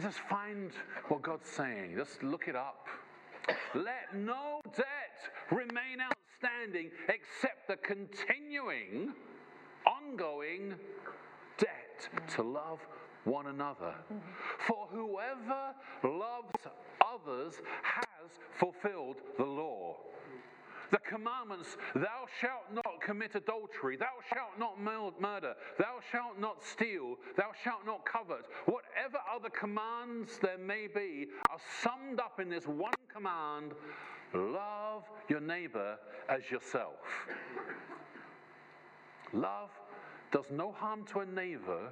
Just 0.00 0.20
find 0.20 0.70
what 1.08 1.22
God's 1.22 1.48
saying. 1.48 1.94
Just 1.96 2.22
look 2.22 2.48
it 2.48 2.56
up. 2.56 2.86
Let 3.74 4.14
no 4.14 4.60
debt 4.74 4.86
remain 5.50 5.98
outstanding 6.00 6.90
except 7.08 7.68
the 7.68 7.76
continuing, 7.76 9.12
ongoing 9.86 10.74
debt 11.58 12.08
to 12.36 12.42
love 12.42 12.78
one 13.24 13.48
another. 13.48 13.94
For 14.66 14.88
whoever 14.90 15.74
loves 16.02 16.66
others 17.00 17.54
has 17.82 18.30
fulfilled 18.58 19.16
the 19.36 19.44
law. 19.44 19.96
The 20.92 20.98
commandments, 20.98 21.78
thou 21.94 22.26
shalt 22.38 22.70
not 22.70 23.00
commit 23.00 23.34
adultery, 23.34 23.96
thou 23.96 24.12
shalt 24.28 24.58
not 24.58 24.78
murder, 24.78 25.54
thou 25.78 26.00
shalt 26.10 26.38
not 26.38 26.62
steal, 26.62 27.16
thou 27.34 27.50
shalt 27.64 27.86
not 27.86 28.04
covet. 28.04 28.44
Whatever 28.66 29.18
other 29.34 29.48
commands 29.48 30.38
there 30.42 30.58
may 30.58 30.88
be 30.94 31.28
are 31.48 31.58
summed 31.80 32.20
up 32.20 32.40
in 32.40 32.50
this 32.50 32.66
one 32.66 32.92
command 33.10 33.72
love 34.34 35.04
your 35.28 35.40
neighbor 35.40 35.96
as 36.28 36.50
yourself. 36.50 37.00
Love 39.32 39.70
does 40.30 40.50
no 40.50 40.72
harm 40.72 41.06
to 41.06 41.20
a 41.20 41.26
neighbor, 41.26 41.90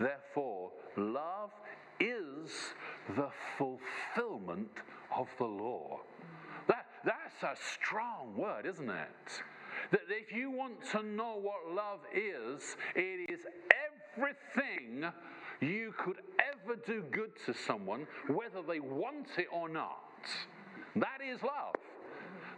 therefore, 0.00 0.70
love 0.96 1.50
is 2.00 2.72
the 3.14 3.28
fulfillment 3.58 4.70
of 5.14 5.28
the 5.36 5.44
law. 5.44 6.00
That, 7.06 7.30
that's 7.40 7.58
a 7.58 7.62
strong 7.62 8.36
word, 8.36 8.66
isn't 8.66 8.90
it? 8.90 9.42
That 9.92 10.00
if 10.08 10.32
you 10.32 10.50
want 10.50 10.84
to 10.90 11.04
know 11.04 11.38
what 11.40 11.72
love 11.72 12.00
is, 12.12 12.76
it 12.96 13.30
is 13.30 13.40
everything 14.16 15.04
you 15.60 15.94
could 15.96 16.16
ever 16.40 16.76
do 16.84 17.04
good 17.12 17.30
to 17.46 17.54
someone, 17.54 18.08
whether 18.26 18.60
they 18.66 18.80
want 18.80 19.28
it 19.38 19.46
or 19.52 19.68
not. 19.68 20.02
That 20.96 21.20
is 21.24 21.40
love. 21.42 21.76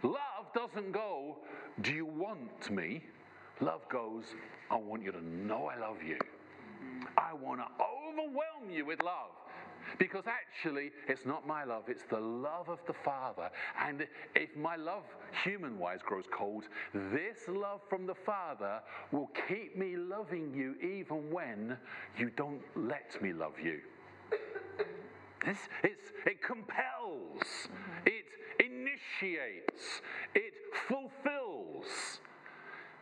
Love 0.01 0.51
doesn't 0.55 0.93
go, 0.93 1.37
Do 1.81 1.93
you 1.93 2.05
want 2.05 2.71
me? 2.71 3.03
Love 3.61 3.81
goes, 3.89 4.23
I 4.71 4.77
want 4.77 5.03
you 5.03 5.11
to 5.11 5.23
know 5.23 5.65
I 5.65 5.77
love 5.79 5.97
you. 6.01 6.17
I 7.17 7.33
want 7.33 7.59
to 7.59 7.67
overwhelm 7.83 8.71
you 8.71 8.85
with 8.85 9.01
love. 9.03 9.31
Because 9.97 10.25
actually, 10.27 10.91
it's 11.07 11.25
not 11.25 11.47
my 11.47 11.63
love, 11.63 11.83
it's 11.87 12.03
the 12.09 12.19
love 12.19 12.69
of 12.69 12.79
the 12.87 12.93
Father. 12.93 13.49
And 13.79 14.07
if 14.35 14.55
my 14.55 14.75
love, 14.75 15.03
human 15.43 15.79
wise, 15.79 15.99
grows 16.03 16.25
cold, 16.31 16.65
this 16.93 17.47
love 17.47 17.81
from 17.89 18.05
the 18.05 18.15
Father 18.15 18.81
will 19.11 19.29
keep 19.47 19.77
me 19.77 19.97
loving 19.97 20.53
you 20.53 20.75
even 20.87 21.31
when 21.31 21.77
you 22.17 22.29
don't 22.35 22.61
let 22.75 23.21
me 23.21 23.33
love 23.33 23.53
you. 23.63 23.79
It's, 25.45 25.61
it's, 25.83 26.11
it 26.25 26.41
compels, 26.41 27.41
it 28.05 28.25
initiates, 28.59 30.01
it 30.35 30.53
fulfills. 30.87 32.19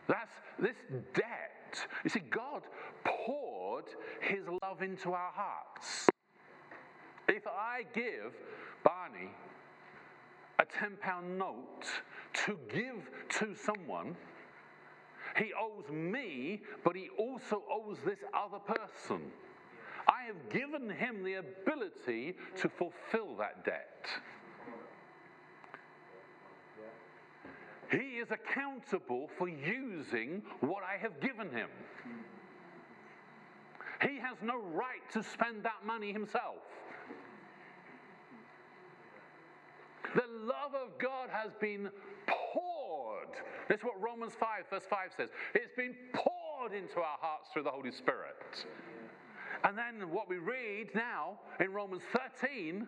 That's 0.06 0.32
this 0.58 0.76
debt. 1.14 1.86
You 2.04 2.10
see, 2.10 2.22
God 2.30 2.62
poured 3.04 3.84
his 4.20 4.44
love 4.62 4.82
into 4.82 5.12
our 5.12 5.32
hearts. 5.32 6.07
If 7.28 7.46
I 7.46 7.84
give 7.94 8.32
Barney 8.82 9.30
a 10.58 10.64
£10 10.64 11.36
note 11.36 11.84
to 12.46 12.58
give 12.72 13.10
to 13.38 13.54
someone, 13.54 14.16
He 15.36 15.52
owes 15.54 15.88
me, 15.90 16.62
but 16.84 16.96
he 16.96 17.10
also 17.18 17.62
owes 17.70 17.98
this 18.04 18.18
other 18.34 18.58
person. 18.58 19.20
I 20.08 20.24
have 20.24 20.48
given 20.50 20.88
him 20.88 21.22
the 21.22 21.34
ability 21.34 22.34
to 22.56 22.68
fulfill 22.68 23.36
that 23.38 23.64
debt. 23.64 24.06
He 27.90 28.18
is 28.18 28.28
accountable 28.30 29.30
for 29.38 29.48
using 29.48 30.42
what 30.60 30.82
I 30.82 30.98
have 30.98 31.20
given 31.20 31.50
him. 31.50 31.68
He 34.02 34.18
has 34.18 34.36
no 34.42 34.58
right 34.58 35.02
to 35.12 35.22
spend 35.22 35.64
that 35.64 35.84
money 35.84 36.12
himself. 36.12 36.56
The 40.14 40.24
love 40.38 40.74
of 40.74 40.98
God 40.98 41.28
has 41.30 41.52
been 41.60 41.90
poured. 42.26 43.34
That's 43.68 43.84
what 43.84 44.00
Romans 44.00 44.32
5, 44.38 44.48
verse 44.70 44.84
5 44.88 44.98
says. 45.16 45.28
It's 45.54 45.74
been 45.76 45.94
poured 46.12 46.72
into 46.72 46.98
our 46.98 47.18
hearts 47.20 47.48
through 47.52 47.64
the 47.64 47.70
Holy 47.70 47.92
Spirit. 47.92 48.66
And 49.64 49.76
then 49.76 50.10
what 50.10 50.28
we 50.28 50.36
read 50.36 50.88
now 50.94 51.38
in 51.60 51.72
Romans 51.72 52.02
13, 52.12 52.86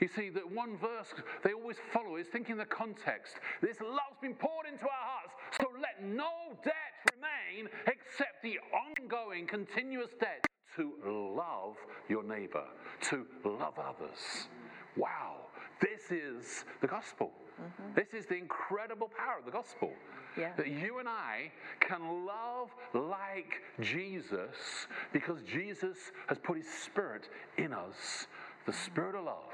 you 0.00 0.08
see 0.08 0.30
that 0.30 0.50
one 0.50 0.76
verse 0.78 1.08
they 1.44 1.52
always 1.52 1.76
follow 1.92 2.16
is 2.16 2.26
thinking 2.26 2.56
the 2.56 2.64
context. 2.64 3.36
This 3.60 3.80
love's 3.80 4.20
been 4.20 4.34
poured 4.34 4.66
into 4.66 4.84
our 4.84 4.90
hearts, 4.90 5.34
so 5.60 5.68
let 5.80 6.02
no 6.04 6.56
debt 6.64 6.74
remain 7.14 7.68
except 7.86 8.42
the 8.42 8.58
ongoing, 8.72 9.46
continuous 9.46 10.10
debt 10.20 10.46
to 10.76 10.92
love 11.06 11.76
your 12.08 12.22
neighbor, 12.22 12.64
to 13.02 13.26
love 13.44 13.74
others. 13.78 14.48
Wow, 14.96 15.46
this 15.82 16.10
is 16.10 16.64
the 16.80 16.86
gospel. 16.86 17.32
Mm-hmm. 17.60 17.94
This 17.94 18.14
is 18.14 18.26
the 18.26 18.36
incredible 18.36 19.10
power 19.16 19.38
of 19.38 19.44
the 19.44 19.50
gospel. 19.50 19.92
Yeah. 20.38 20.52
That 20.56 20.68
you 20.68 20.98
and 20.98 21.08
I 21.08 21.52
can 21.80 22.24
love 22.24 22.70
like 22.94 23.60
Jesus 23.80 24.86
because 25.12 25.42
Jesus 25.42 25.98
has 26.28 26.38
put 26.38 26.56
his 26.56 26.66
spirit 26.68 27.28
in 27.58 27.74
us, 27.74 28.26
the 28.64 28.72
spirit 28.72 29.14
of 29.14 29.24
love 29.24 29.52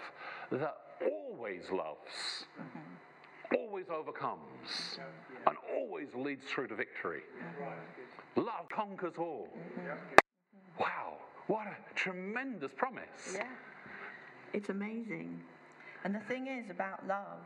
that 0.52 0.76
always 1.02 1.64
loves, 1.72 2.46
mm-hmm. 2.60 3.56
always 3.56 3.86
overcomes, 3.90 4.98
and 5.46 5.56
always 5.74 6.08
leads 6.14 6.44
through 6.46 6.68
to 6.68 6.76
victory. 6.76 7.22
Mm-hmm. 7.60 8.40
Love 8.40 8.68
conquers 8.72 9.14
all. 9.18 9.48
Mm-hmm. 9.56 9.90
Wow, 10.78 11.14
what 11.48 11.66
a 11.66 11.94
tremendous 11.94 12.70
promise. 12.76 13.34
Yeah, 13.34 13.48
it's 14.52 14.68
amazing. 14.68 15.40
And 16.08 16.16
the 16.16 16.20
thing 16.20 16.46
is 16.46 16.70
about 16.70 17.06
love, 17.06 17.44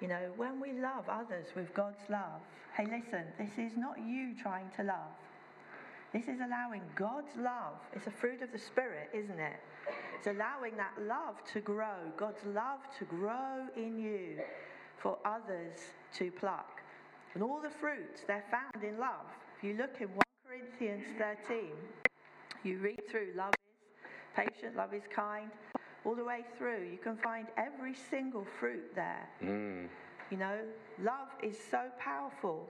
you 0.00 0.08
know, 0.08 0.32
when 0.38 0.58
we 0.58 0.72
love 0.72 1.04
others 1.10 1.48
with 1.54 1.74
God's 1.74 2.00
love, 2.08 2.40
hey, 2.74 2.84
listen, 2.84 3.24
this 3.38 3.50
is 3.58 3.76
not 3.76 3.98
you 3.98 4.34
trying 4.34 4.70
to 4.78 4.82
love. 4.82 5.12
This 6.14 6.22
is 6.22 6.40
allowing 6.40 6.80
God's 6.94 7.36
love. 7.36 7.74
It's 7.92 8.06
a 8.06 8.10
fruit 8.10 8.40
of 8.40 8.50
the 8.50 8.58
Spirit, 8.58 9.10
isn't 9.12 9.38
it? 9.38 9.60
It's 10.16 10.26
allowing 10.26 10.74
that 10.78 10.94
love 11.06 11.34
to 11.52 11.60
grow, 11.60 11.98
God's 12.16 12.42
love 12.46 12.80
to 12.98 13.04
grow 13.04 13.66
in 13.76 13.98
you 13.98 14.40
for 14.96 15.18
others 15.26 15.76
to 16.14 16.30
pluck. 16.30 16.80
And 17.34 17.42
all 17.42 17.60
the 17.60 17.68
fruits, 17.78 18.22
they're 18.26 18.46
found 18.50 18.82
in 18.82 18.98
love. 18.98 19.26
If 19.58 19.64
you 19.64 19.76
look 19.76 20.00
in 20.00 20.08
1 20.08 20.18
Corinthians 20.48 21.04
13, 21.18 21.72
you 22.64 22.78
read 22.78 23.02
through 23.10 23.34
love 23.36 23.52
is 23.52 24.48
patient, 24.48 24.76
love 24.76 24.94
is 24.94 25.02
kind, 25.14 25.50
all 26.04 26.14
the 26.14 26.24
way 26.24 26.44
through, 26.58 26.88
you 26.90 26.98
can 26.98 27.16
find 27.16 27.46
every 27.56 27.94
single 27.94 28.46
fruit 28.58 28.94
there. 28.94 29.28
Mm. 29.42 29.88
You 30.30 30.36
know, 30.36 30.58
love 31.02 31.28
is 31.42 31.56
so 31.70 31.88
powerful. 31.98 32.68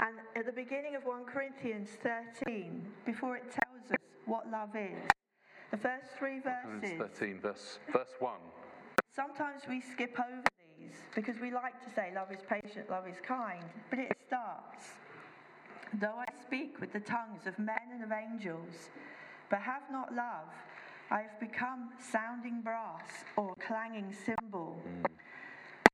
And 0.00 0.16
at 0.36 0.46
the 0.46 0.52
beginning 0.52 0.96
of 0.96 1.04
1 1.04 1.24
Corinthians 1.24 1.88
13, 2.02 2.84
before 3.06 3.36
it 3.36 3.44
tells 3.44 3.90
us 3.90 3.96
what 4.26 4.50
love 4.50 4.74
is, 4.74 5.08
the 5.70 5.76
first 5.76 6.06
three 6.18 6.40
verses. 6.40 6.98
13, 6.98 7.40
verse, 7.40 7.78
verse 7.92 8.14
1. 8.18 8.32
Sometimes 9.14 9.62
we 9.68 9.80
skip 9.80 10.18
over 10.18 10.42
these 10.78 10.92
because 11.14 11.38
we 11.40 11.50
like 11.50 11.82
to 11.84 11.94
say 11.94 12.12
love 12.14 12.32
is 12.32 12.40
patient, 12.48 12.90
love 12.90 13.06
is 13.08 13.16
kind, 13.26 13.64
but 13.90 13.98
it 13.98 14.12
starts. 14.26 14.84
Though 16.00 16.18
I 16.18 16.26
speak 16.42 16.80
with 16.80 16.92
the 16.92 17.00
tongues 17.00 17.46
of 17.46 17.56
men 17.58 17.78
and 17.92 18.02
of 18.02 18.10
angels, 18.10 18.90
but 19.50 19.60
have 19.60 19.82
not 19.92 20.12
love, 20.14 20.50
I 21.10 21.22
have 21.22 21.38
become 21.40 21.90
sounding 22.00 22.60
brass 22.62 23.24
or 23.36 23.54
clanging 23.66 24.14
cymbal. 24.24 24.80
Mm. 24.86 25.04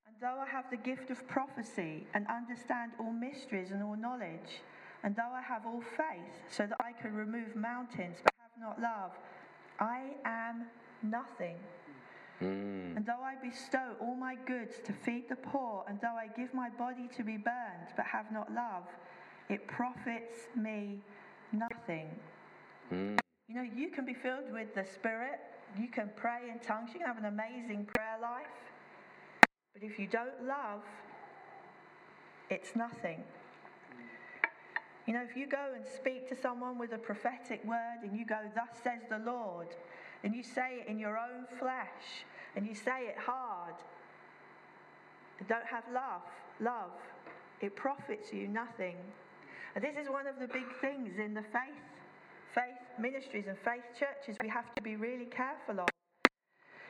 And 0.07 0.17
though 0.21 0.39
I 0.41 0.49
have 0.49 0.71
the 0.71 0.77
gift 0.77 1.11
of 1.11 1.27
prophecy 1.27 2.07
and 2.15 2.27
understand 2.29 2.93
all 2.99 3.13
mysteries 3.13 3.71
and 3.71 3.83
all 3.83 3.97
knowledge, 3.97 4.63
and 5.03 5.17
though 5.17 5.33
I 5.33 5.43
have 5.43 5.67
all 5.67 5.81
faith 5.81 6.35
so 6.51 6.67
that 6.67 6.77
I 6.81 6.93
can 6.93 7.15
remove 7.15 7.57
mountains 7.57 8.19
but 8.23 8.33
have 8.39 8.61
not 8.61 8.81
love, 8.81 9.13
I 9.79 10.03
am 10.25 10.67
nothing. 11.03 11.57
Mm. 12.41 12.97
And 12.97 13.07
though 13.07 13.23
I 13.23 13.35
bestow 13.43 13.97
all 14.01 14.15
my 14.15 14.37
goods 14.47 14.77
to 14.85 14.93
feed 14.93 15.29
the 15.29 15.37
poor, 15.37 15.85
and 15.89 16.01
though 16.01 16.17
I 16.17 16.29
give 16.37 16.55
my 16.55 16.71
body 16.71 17.09
to 17.17 17.23
be 17.23 17.37
burned 17.37 17.89
but 17.97 18.07
have 18.07 18.31
not 18.33 18.53
love, 18.53 18.85
it 19.49 19.67
profits 19.67 20.49
me 20.57 20.99
nothing. 21.53 22.09
Mm. 22.93 23.20
You 23.51 23.57
know, 23.57 23.69
you 23.75 23.89
can 23.89 24.05
be 24.05 24.15
filled 24.15 24.53
with 24.53 24.77
the 24.77 24.85
Spirit, 24.85 25.41
you 25.77 25.89
can 25.89 26.09
pray 26.15 26.43
in 26.53 26.61
tongues, 26.61 26.91
you 26.93 27.01
can 27.01 27.09
have 27.09 27.19
an 27.19 27.25
amazing 27.25 27.85
prayer 27.85 28.17
life. 28.23 28.47
But 29.75 29.83
if 29.83 29.99
you 29.99 30.07
don't 30.07 30.45
love, 30.47 30.83
it's 32.49 32.77
nothing. 32.77 33.25
You 35.05 35.15
know, 35.15 35.27
if 35.29 35.37
you 35.37 35.49
go 35.49 35.73
and 35.75 35.85
speak 35.97 36.29
to 36.29 36.41
someone 36.41 36.79
with 36.79 36.93
a 36.93 36.99
prophetic 36.99 37.65
word 37.65 37.99
and 38.05 38.17
you 38.17 38.25
go, 38.25 38.39
Thus 38.55 38.69
says 38.85 39.01
the 39.11 39.19
Lord, 39.19 39.67
and 40.23 40.33
you 40.33 40.45
say 40.45 40.85
it 40.85 40.89
in 40.89 41.01
your 41.01 41.19
own 41.19 41.47
flesh, 41.59 42.25
and 42.55 42.65
you 42.65 42.77
say 42.77 43.09
it 43.09 43.19
hard, 43.19 43.75
don't 45.49 45.67
have 45.67 45.83
love, 45.93 46.23
love, 46.61 46.93
it 47.61 47.75
profits 47.75 48.33
you 48.33 48.47
nothing. 48.47 48.95
And 49.75 49.83
this 49.83 49.97
is 49.97 50.09
one 50.09 50.29
of 50.29 50.39
the 50.39 50.47
big 50.47 50.73
things 50.81 51.19
in 51.19 51.35
the 51.35 51.43
faith 51.43 51.83
faith 52.55 52.80
ministries 52.99 53.47
and 53.47 53.59
faith 53.59 53.85
churches 53.99 54.37
we 54.43 54.49
have 54.49 54.75
to 54.75 54.83
be 54.83 54.97
really 54.97 55.27
careful 55.27 55.81
of. 55.81 55.89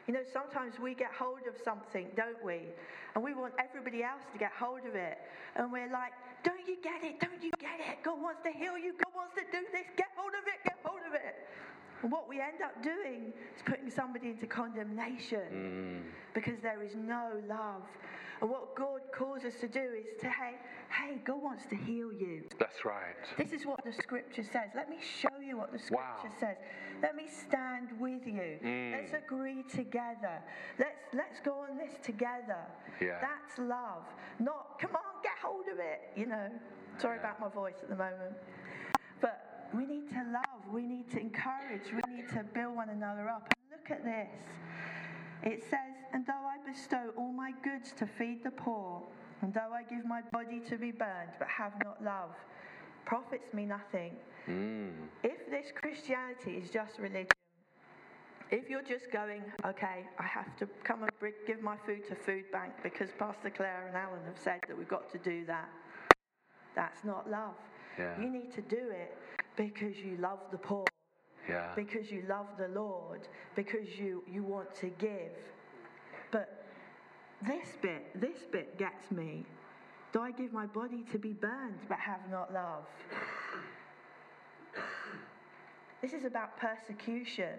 You 0.07 0.15
know, 0.15 0.23
sometimes 0.33 0.79
we 0.79 0.95
get 0.95 1.13
hold 1.13 1.47
of 1.47 1.55
something, 1.65 2.11
don't 2.17 2.43
we? 2.45 2.73
And 3.15 3.23
we 3.23 3.35
want 3.35 3.55
everybody 3.59 4.03
else 4.03 4.23
to 4.33 4.39
get 4.39 4.51
hold 4.53 4.85
of 4.87 4.95
it. 4.95 5.19
And 5.55 5.71
we're 5.71 5.93
like, 5.93 6.13
don't 6.43 6.67
you 6.67 6.83
get 6.83 7.05
it? 7.05 7.21
Don't 7.21 7.43
you 7.43 7.53
get 7.61 7.79
it? 7.81 8.03
God 8.03 8.21
wants 8.21 8.43
to 8.43 8.51
heal 8.51 8.79
you. 8.79 8.95
God 8.95 9.15
wants 9.15 9.35
to 9.35 9.43
do 9.53 9.67
this. 9.71 9.87
Get 9.97 10.09
hold 10.17 10.33
of 10.35 10.47
it. 10.47 10.65
Get 10.65 10.79
hold 10.85 11.03
of 11.07 11.15
it. 11.15 11.47
And 12.03 12.11
what 12.11 12.29
we 12.29 12.41
end 12.41 12.63
up 12.65 12.83
doing 12.83 13.33
is 13.55 13.63
putting 13.65 13.91
somebody 13.91 14.29
into 14.29 14.47
condemnation 14.47 15.41
mm. 15.53 16.35
because 16.35 16.61
there 16.63 16.83
is 16.83 16.95
no 16.97 17.33
love. 17.49 17.83
And 18.41 18.49
what 18.49 18.75
God 18.75 19.01
calls 19.13 19.45
us 19.45 19.53
to 19.61 19.69
do 19.69 19.81
is 19.81 20.19
to, 20.21 20.27
hey, 20.31 20.55
hey, 20.89 21.21
God 21.25 21.43
wants 21.43 21.67
to 21.67 21.77
heal 21.77 22.11
you. 22.11 22.45
That's 22.59 22.87
right. 22.87 23.15
This 23.37 23.53
is 23.53 23.67
what 23.67 23.85
the 23.85 23.93
scripture 23.93 24.43
says. 24.43 24.71
Let 24.75 24.89
me 24.89 24.97
show 25.21 25.29
you 25.45 25.59
what 25.59 25.73
the 25.73 25.79
scripture 25.79 26.25
wow. 26.25 26.39
says. 26.41 26.57
Let 27.03 27.17
me 27.17 27.25
stand 27.29 27.89
with 27.99 28.27
you. 28.27 28.59
Mm. 28.65 28.93
Let's 28.93 29.13
agree 29.13 29.63
together. 29.65 30.41
Let's 30.79 31.01
let's 31.13 31.41
go 31.41 31.67
on 31.69 31.77
this 31.77 31.93
together. 32.03 32.65
Yeah. 33.01 33.19
That's 33.21 33.59
love. 33.59 34.05
Not 34.39 34.79
come 34.81 34.93
on, 34.95 35.23
get 35.23 35.33
hold 35.43 35.67
of 35.71 35.79
it, 35.79 36.01
you 36.17 36.27
know. 36.27 36.49
Sorry 36.99 37.17
yeah. 37.17 37.29
about 37.29 37.41
my 37.41 37.49
voice 37.49 37.77
at 37.83 37.91
the 37.91 37.97
moment. 37.97 38.37
But 39.21 39.50
we 39.74 39.87
need 39.87 40.09
to 40.11 40.24
love, 40.33 40.72
we 40.72 40.83
need 40.83 41.11
to 41.11 41.20
encourage, 41.20 41.92
we 41.92 42.14
need 42.14 42.28
to 42.30 42.44
build 42.54 42.76
one 42.76 42.88
another 42.90 43.28
up. 43.28 43.48
And 43.48 43.80
look 43.80 43.90
at 43.90 44.04
this. 44.04 44.30
It 45.42 45.62
says, 45.62 45.96
And 46.12 46.26
though 46.26 46.33
I 46.33 46.59
bestow 46.66 47.12
all 47.16 47.33
my 47.33 47.52
goods 47.62 47.92
to 47.92 48.06
feed 48.06 48.44
the 48.44 48.50
poor, 48.50 49.02
and 49.42 49.54
though 49.54 49.72
I 49.72 49.83
give 49.83 50.04
my 50.04 50.22
body 50.33 50.61
to 50.68 50.76
be 50.76 50.90
burned, 50.90 51.33
but 51.38 51.48
have 51.48 51.72
not 51.85 52.02
love, 52.02 52.35
profits 53.06 53.54
me 53.54 53.64
nothing. 53.64 54.16
Mm. 54.46 54.92
If 55.22 55.48
this 55.50 55.72
Christianity 55.74 56.56
is 56.56 56.70
just 56.70 56.98
religion, 56.98 57.35
if 58.50 58.68
you're 58.68 58.83
just 58.83 59.11
going, 59.12 59.44
okay, 59.64 60.09
I 60.18 60.24
have 60.24 60.56
to 60.59 60.66
come 60.83 61.04
and 61.04 61.12
give 61.46 61.62
my 61.62 61.76
food 61.87 62.06
to 62.09 62.16
food 62.16 62.50
bank 62.50 62.74
because 62.83 63.11
Pastor 63.16 63.48
Clair 63.48 63.87
and 63.87 63.96
Alan 63.96 64.24
have 64.24 64.38
said 64.38 64.61
that 64.66 64.76
we've 64.76 64.88
got 64.88 65.09
to 65.12 65.18
do 65.18 65.46
that, 65.46 65.68
that's 66.74 67.04
not 67.04 67.30
love. 67.30 67.54
Yeah. 67.96 68.20
You 68.20 68.28
need 68.28 68.52
to 68.54 68.62
do 68.62 68.90
it 68.90 69.16
because 69.61 69.99
you 69.99 70.16
love 70.16 70.38
the 70.51 70.57
poor 70.57 70.87
yeah. 71.46 71.68
because 71.77 72.11
you 72.11 72.25
love 72.29 72.46
the 72.59 72.68
Lord, 72.68 73.29
because 73.55 73.88
you, 73.99 74.23
you 74.31 74.42
want 74.42 74.75
to 74.77 74.87
give. 74.99 75.37
But 76.31 76.64
this 77.46 77.68
bit, 77.83 78.18
this 78.18 78.38
bit 78.51 78.79
gets 78.79 79.11
me. 79.11 79.44
Do 80.12 80.20
I 80.23 80.31
give 80.31 80.53
my 80.53 80.66
body 80.66 81.05
to 81.12 81.18
be 81.18 81.33
burned 81.35 81.79
but 81.88 81.99
have 81.99 82.20
not 82.31 82.55
love? 82.55 82.85
This 86.01 86.14
is 86.14 86.25
about 86.25 86.57
persecution. 86.59 87.59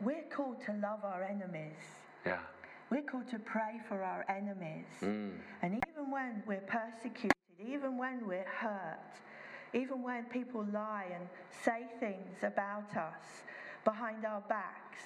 We're 0.00 0.24
called 0.34 0.62
to 0.64 0.72
love 0.72 1.00
our 1.04 1.22
enemies. 1.22 1.76
Yeah. 2.24 2.38
We're 2.90 3.02
called 3.02 3.28
to 3.28 3.38
pray 3.38 3.80
for 3.86 4.02
our 4.02 4.24
enemies. 4.30 4.86
Mm. 5.02 5.32
And 5.60 5.74
even 5.74 6.10
when 6.10 6.42
we're 6.46 6.66
persecuted, 6.66 7.32
even 7.60 7.98
when 7.98 8.26
we're 8.26 8.48
hurt, 8.48 8.98
even 9.74 10.02
when 10.02 10.24
people 10.24 10.66
lie 10.72 11.06
and 11.14 11.26
say 11.64 11.86
things 12.00 12.38
about 12.42 12.96
us 12.96 13.44
behind 13.84 14.24
our 14.24 14.42
backs, 14.48 15.02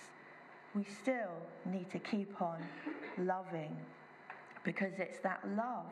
we 0.74 0.84
still 0.84 1.32
need 1.64 1.90
to 1.90 1.98
keep 1.98 2.40
on 2.40 2.58
loving 3.18 3.76
because 4.64 4.92
it's 4.98 5.18
that 5.20 5.40
love 5.56 5.86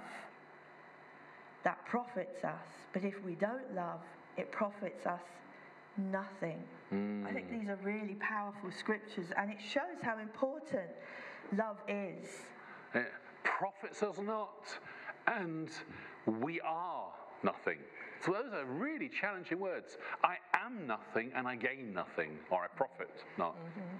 that 1.62 1.84
profits 1.86 2.44
us. 2.44 2.68
But 2.92 3.04
if 3.04 3.24
we 3.24 3.34
don't 3.34 3.74
love, 3.74 4.00
it 4.36 4.52
profits 4.52 5.06
us 5.06 5.22
nothing. 5.96 6.62
I 6.92 7.32
think 7.32 7.48
hmm. 7.48 7.58
these 7.58 7.68
are 7.68 7.78
really 7.82 8.16
powerful 8.20 8.70
scriptures 8.70 9.28
and 9.36 9.50
it 9.50 9.58
shows 9.60 10.02
how 10.02 10.18
important 10.18 10.90
love 11.56 11.78
is. 11.88 12.28
It 12.94 13.10
profits 13.42 14.02
us 14.02 14.18
not, 14.18 14.66
and 15.26 15.70
we 16.40 16.60
are 16.60 17.06
nothing. 17.42 17.78
So 18.24 18.32
those 18.32 18.52
are 18.54 18.64
really 18.64 19.08
challenging 19.08 19.58
words. 19.58 19.98
I 20.22 20.36
am 20.54 20.86
nothing 20.86 21.30
and 21.34 21.46
I 21.46 21.56
gain 21.56 21.92
nothing, 21.92 22.38
or 22.50 22.64
I 22.64 22.68
profit 22.68 23.10
not. 23.36 23.56
Mm-hmm. 23.56 23.96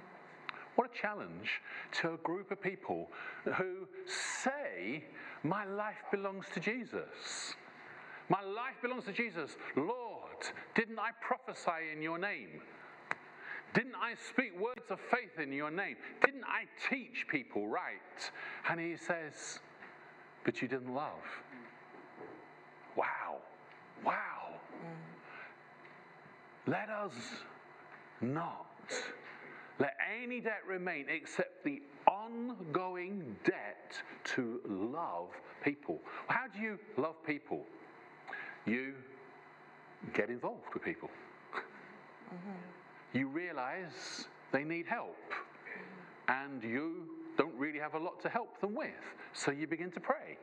What 0.77 0.91
a 0.93 1.01
challenge 1.01 1.61
to 2.01 2.15
a 2.15 2.17
group 2.19 2.51
of 2.51 2.61
people 2.61 3.09
who 3.57 3.87
say, 4.43 5.05
My 5.43 5.65
life 5.65 6.03
belongs 6.11 6.47
to 6.55 6.61
Jesus. 6.61 7.55
My 8.29 8.43
life 8.43 8.75
belongs 8.83 9.05
to 9.05 9.13
Jesus. 9.13 9.57
Lord, 9.77 10.51
didn't 10.75 10.99
I 10.99 11.11
prophesy 11.21 11.93
in 11.93 12.01
your 12.01 12.19
name? 12.19 12.63
Didn't 13.75 13.95
I 14.01 14.15
speak 14.31 14.59
words 14.59 14.91
of 14.91 15.01
faith 15.11 15.39
in 15.43 15.53
your 15.53 15.71
name? 15.71 15.97
Didn't 16.25 16.45
I 16.45 16.65
teach 16.89 17.27
people 17.29 17.67
right? 17.67 18.31
And 18.71 18.81
he 18.81 18.97
says, 18.97 19.61
But 20.45 20.63
you 20.63 20.69
didn't 20.69 20.95
love. 20.95 21.23
Wow. 22.97 23.24
Wow. 24.05 24.61
Let 26.67 26.89
us 26.89 27.13
not 28.21 28.67
let 29.79 29.97
any 30.23 30.41
debt 30.41 30.61
remain 30.69 31.07
except 31.09 31.65
the 31.65 31.83
ongoing 32.07 33.37
debt 33.45 34.01
to 34.25 34.61
love 34.69 35.29
people. 35.63 36.01
How 36.29 36.47
do 36.47 36.61
you 36.61 36.79
love 36.97 37.17
people? 37.27 37.65
You 38.67 38.95
get 40.13 40.31
involved 40.31 40.73
with 40.73 40.85
people. 40.85 41.11
You 43.13 43.29
realize 43.29 44.27
they 44.53 44.65
need 44.65 44.87
help, 44.87 45.17
and 46.29 46.63
you 46.63 47.09
don't 47.37 47.55
really 47.57 47.79
have 47.79 47.95
a 47.95 47.99
lot 47.99 48.21
to 48.23 48.29
help 48.29 48.61
them 48.61 48.75
with, 48.75 48.89
so 49.33 49.51
you 49.51 49.67
begin 49.67 49.91
to 49.93 50.01
pray. 50.01 50.39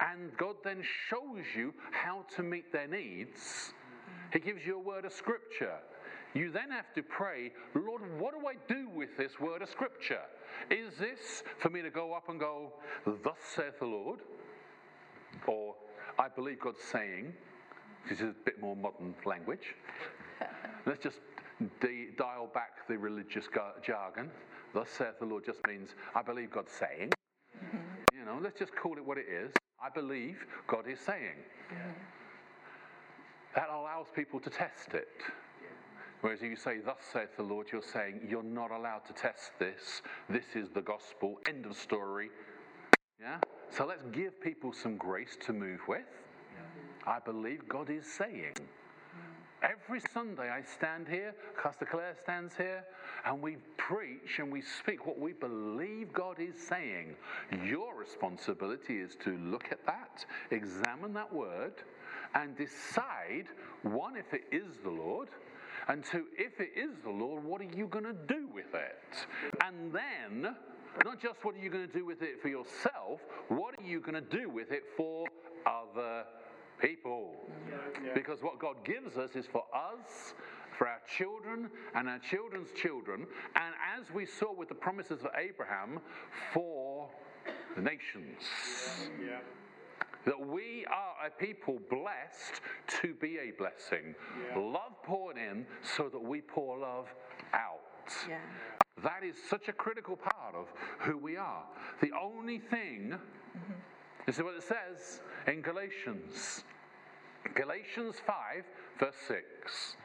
And 0.00 0.36
God 0.36 0.56
then 0.62 0.82
shows 1.08 1.44
you 1.56 1.72
how 1.90 2.24
to 2.36 2.42
meet 2.42 2.72
their 2.72 2.86
needs. 2.86 3.72
He 4.32 4.38
gives 4.38 4.64
you 4.66 4.76
a 4.76 4.80
word 4.80 5.04
of 5.04 5.12
scripture. 5.12 5.78
You 6.34 6.50
then 6.50 6.70
have 6.70 6.92
to 6.94 7.02
pray, 7.02 7.52
Lord, 7.74 8.02
what 8.18 8.38
do 8.38 8.46
I 8.46 8.54
do 8.68 8.88
with 8.90 9.16
this 9.16 9.40
word 9.40 9.62
of 9.62 9.70
scripture? 9.70 10.20
Is 10.70 10.94
this 10.98 11.42
for 11.60 11.70
me 11.70 11.80
to 11.82 11.90
go 11.90 12.12
up 12.12 12.28
and 12.28 12.38
go, 12.38 12.72
Thus 13.06 13.38
saith 13.54 13.78
the 13.78 13.86
Lord? 13.86 14.20
Or 15.46 15.74
I 16.18 16.28
believe 16.28 16.60
God's 16.60 16.82
saying, 16.82 17.32
this 18.08 18.20
is 18.20 18.30
a 18.30 18.34
bit 18.44 18.60
more 18.60 18.76
modern 18.76 19.14
language. 19.24 19.74
Let's 20.86 21.02
just 21.02 21.20
de- 21.80 22.10
dial 22.16 22.50
back 22.52 22.86
the 22.88 22.98
religious 22.98 23.48
gar- 23.48 23.74
jargon. 23.84 24.30
Thus 24.74 24.88
saith 24.90 25.18
the 25.18 25.26
Lord 25.26 25.44
just 25.44 25.60
means, 25.66 25.90
I 26.14 26.22
believe 26.22 26.50
God's 26.50 26.72
saying. 26.72 27.10
Mm-hmm. 27.56 27.76
You 28.18 28.24
know, 28.24 28.38
let's 28.42 28.58
just 28.58 28.72
call 28.76 28.96
it 28.98 29.04
what 29.04 29.18
it 29.18 29.26
is. 29.30 29.52
I 29.82 29.90
believe 29.90 30.44
God 30.66 30.86
is 30.88 31.00
saying. 31.00 31.36
That 33.54 33.68
allows 33.70 34.06
people 34.14 34.40
to 34.40 34.50
test 34.50 34.94
it. 34.94 35.08
Whereas 36.20 36.42
if 36.42 36.50
you 36.50 36.56
say, 36.56 36.78
Thus 36.84 36.98
saith 37.12 37.36
the 37.36 37.42
Lord, 37.42 37.68
you're 37.72 37.82
saying, 37.82 38.20
You're 38.28 38.42
not 38.42 38.70
allowed 38.70 39.04
to 39.06 39.12
test 39.12 39.52
this. 39.58 40.02
This 40.28 40.44
is 40.54 40.70
the 40.70 40.82
gospel. 40.82 41.38
End 41.48 41.66
of 41.66 41.76
story. 41.76 42.30
Yeah? 43.20 43.38
So 43.70 43.86
let's 43.86 44.02
give 44.12 44.40
people 44.40 44.72
some 44.72 44.96
grace 44.96 45.36
to 45.46 45.52
move 45.52 45.80
with. 45.88 46.06
I 47.06 47.18
believe 47.20 47.68
God 47.68 47.90
is 47.90 48.06
saying. 48.06 48.54
Every 49.62 50.00
Sunday 50.12 50.50
I 50.50 50.62
stand 50.62 51.08
here, 51.08 51.34
Pastor 51.62 51.86
Clair 51.86 52.14
stands 52.22 52.54
here, 52.56 52.84
and 53.24 53.40
we 53.40 53.56
preach 53.78 54.38
and 54.38 54.52
we 54.52 54.60
speak 54.60 55.06
what 55.06 55.18
we 55.18 55.32
believe 55.32 56.12
God 56.12 56.38
is 56.38 56.54
saying. 56.68 57.16
Your 57.64 57.94
responsibility 57.96 58.98
is 58.98 59.16
to 59.24 59.38
look 59.38 59.68
at 59.70 59.84
that, 59.86 60.26
examine 60.50 61.14
that 61.14 61.32
word, 61.32 61.72
and 62.34 62.54
decide 62.54 63.46
one, 63.82 64.16
if 64.16 64.34
it 64.34 64.44
is 64.52 64.76
the 64.84 64.90
Lord, 64.90 65.28
and 65.88 66.04
two, 66.04 66.26
if 66.36 66.60
it 66.60 66.72
is 66.76 66.90
the 67.02 67.10
Lord, 67.10 67.42
what 67.42 67.62
are 67.62 67.76
you 67.76 67.86
going 67.86 68.04
to 68.04 68.12
do 68.12 68.48
with 68.52 68.74
it? 68.74 69.26
And 69.64 69.90
then, 69.90 70.54
not 71.04 71.18
just 71.20 71.42
what 71.44 71.54
are 71.54 71.58
you 71.58 71.70
going 71.70 71.86
to 71.86 71.92
do 71.92 72.04
with 72.04 72.20
it 72.20 72.42
for 72.42 72.48
yourself, 72.48 73.20
what 73.48 73.74
are 73.78 73.84
you 73.84 74.00
going 74.00 74.14
to 74.14 74.36
do 74.36 74.50
with 74.50 74.70
it 74.70 74.82
for 74.98 75.26
other 75.64 76.24
people? 76.80 77.32
Because 78.14 78.42
what 78.42 78.58
God 78.58 78.76
gives 78.84 79.16
us 79.16 79.34
is 79.34 79.46
for 79.46 79.64
us, 79.74 80.34
for 80.76 80.86
our 80.86 81.00
children, 81.16 81.70
and 81.94 82.08
our 82.08 82.18
children's 82.18 82.68
children, 82.72 83.26
and 83.54 83.74
as 83.98 84.12
we 84.14 84.26
saw 84.26 84.52
with 84.52 84.68
the 84.68 84.74
promises 84.74 85.20
of 85.22 85.30
Abraham, 85.36 86.00
for 86.52 87.08
the 87.76 87.82
nations. 87.82 88.42
Yeah. 89.24 89.38
That 90.24 90.44
we 90.44 90.84
are 90.86 91.26
a 91.26 91.30
people 91.30 91.78
blessed 91.88 92.60
to 93.02 93.14
be 93.14 93.38
a 93.38 93.52
blessing. 93.56 94.14
Yeah. 94.50 94.58
Love 94.58 95.00
poured 95.04 95.36
in 95.36 95.66
so 95.82 96.08
that 96.08 96.18
we 96.18 96.40
pour 96.40 96.78
love 96.78 97.06
out. 97.54 97.80
Yeah. 98.28 98.38
That 99.02 99.22
is 99.22 99.36
such 99.48 99.68
a 99.68 99.72
critical 99.72 100.16
part 100.16 100.54
of 100.54 100.66
who 101.00 101.16
we 101.16 101.36
are. 101.36 101.64
The 102.00 102.10
only 102.20 102.58
thing, 102.58 103.12
mm-hmm. 103.12 103.72
this 104.24 104.38
is 104.38 104.42
what 104.42 104.54
it 104.54 104.62
says 104.62 105.20
in 105.46 105.62
Galatians. 105.62 106.64
Galatians 107.54 108.16
5, 108.26 108.64
verse 108.98 109.14
6. 109.28 109.96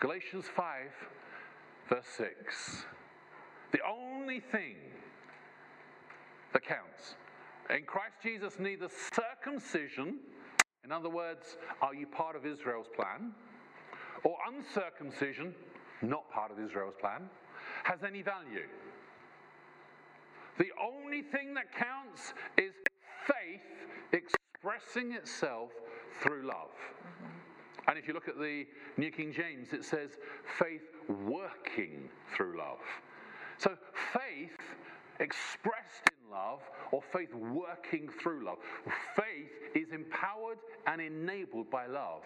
Galatians 0.00 0.44
5, 0.54 0.64
verse 1.88 2.06
6. 2.16 2.84
The 3.72 3.80
only 3.88 4.40
thing 4.40 4.76
that 6.52 6.62
counts. 6.62 7.16
In 7.70 7.84
Christ 7.84 8.16
Jesus, 8.22 8.58
neither 8.58 8.88
circumcision, 9.12 10.18
in 10.84 10.92
other 10.92 11.08
words, 11.08 11.56
are 11.80 11.94
you 11.94 12.06
part 12.06 12.36
of 12.36 12.46
Israel's 12.46 12.88
plan, 12.94 13.32
or 14.22 14.36
uncircumcision, 14.48 15.54
not 16.02 16.30
part 16.30 16.50
of 16.50 16.60
Israel's 16.60 16.94
plan, 17.00 17.22
has 17.84 18.04
any 18.04 18.22
value. 18.22 18.66
The 20.58 20.68
only 20.80 21.22
thing 21.22 21.54
that 21.54 21.72
counts 21.74 22.34
is 22.56 22.72
faith 23.26 23.62
expressing 24.12 25.12
itself 25.12 25.72
through 26.22 26.46
love. 26.46 26.70
Mm-hmm. 26.70 27.26
And 27.88 27.98
if 27.98 28.08
you 28.08 28.14
look 28.14 28.28
at 28.28 28.38
the 28.38 28.66
New 28.96 29.10
King 29.10 29.32
James, 29.32 29.72
it 29.72 29.84
says 29.84 30.18
faith 30.58 30.82
working 31.08 32.10
through 32.34 32.58
love. 32.58 32.80
So 33.58 33.76
faith 34.12 34.58
expressed 35.20 36.08
in 36.08 36.30
love 36.30 36.60
or 36.92 37.00
faith 37.02 37.32
working 37.34 38.08
through 38.08 38.44
love. 38.44 38.58
Faith 39.14 39.50
is 39.74 39.92
empowered 39.92 40.58
and 40.86 41.00
enabled 41.00 41.70
by 41.70 41.86
love. 41.86 42.24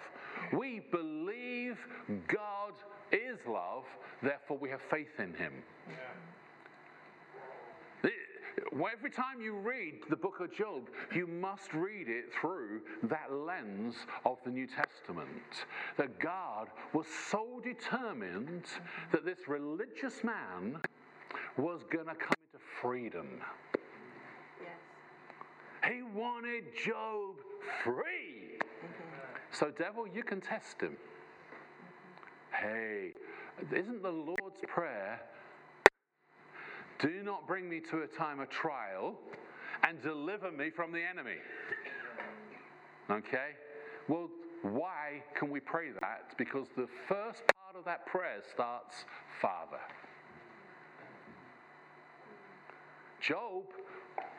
We 0.53 0.81
believe 0.81 1.79
God 2.27 2.75
is 3.13 3.39
love, 3.47 3.85
therefore 4.23 4.59
we 4.59 4.71
have 4.71 4.83
faith 4.91 5.21
in 5.21 5.35
him. 5.35 5.63
The- 5.87 5.95
Every 8.73 9.11
time 9.11 9.41
you 9.41 9.55
read 9.55 10.03
the 10.09 10.17
book 10.17 10.39
of 10.41 10.53
Job, 10.53 10.89
you 11.13 11.27
must 11.27 11.75
read 11.75 12.09
it 12.09 12.33
through 12.33 12.83
that 13.05 13.33
lens 13.33 13.97
of 14.25 14.39
the 14.45 14.51
New 14.51 14.67
Testament. 14.67 15.67
That 15.97 16.21
God 16.21 16.69
was 16.93 17.07
so 17.31 17.61
determined 17.65 18.65
that 19.13 19.25
this 19.25 19.49
religious 19.49 20.23
man 20.23 20.79
was 21.57 21.83
going 21.91 22.07
to 22.07 22.15
come 22.15 22.35
into 22.53 22.65
freedom. 22.81 23.27
Yes. 24.63 25.93
He 25.93 26.03
wanted 26.03 26.65
Job 26.77 27.37
free. 27.83 28.59
Mm-hmm. 28.59 29.51
So, 29.51 29.71
devil, 29.71 30.07
you 30.07 30.23
can 30.23 30.41
test 30.41 30.81
him. 30.81 30.97
Mm-hmm. 32.53 32.67
Hey, 32.67 33.15
isn't 33.77 34.03
the 34.03 34.13
Lord's 34.13 34.61
Prayer 34.69 35.21
do 37.01 37.23
not 37.23 37.47
bring 37.47 37.69
me 37.69 37.81
to 37.91 38.03
a 38.03 38.07
time 38.07 38.41
of 38.41 38.51
trial 38.51 39.15
and 39.87 40.01
deliver 40.03 40.51
me 40.51 40.71
from 40.71 40.93
the 40.93 41.03
enemy? 41.03 41.39
Okay? 43.11 43.51
Well, 44.09 44.29
why 44.63 45.23
can 45.35 45.51
we 45.51 45.61
pray 45.61 45.91
that? 46.01 46.35
Because 46.37 46.69
the 46.77 46.89
first 47.09 47.43
part 47.57 47.77
of 47.77 47.85
that 47.85 48.07
prayer 48.07 48.43
starts 48.53 49.05
Father. 49.41 49.81
Job 53.21 53.65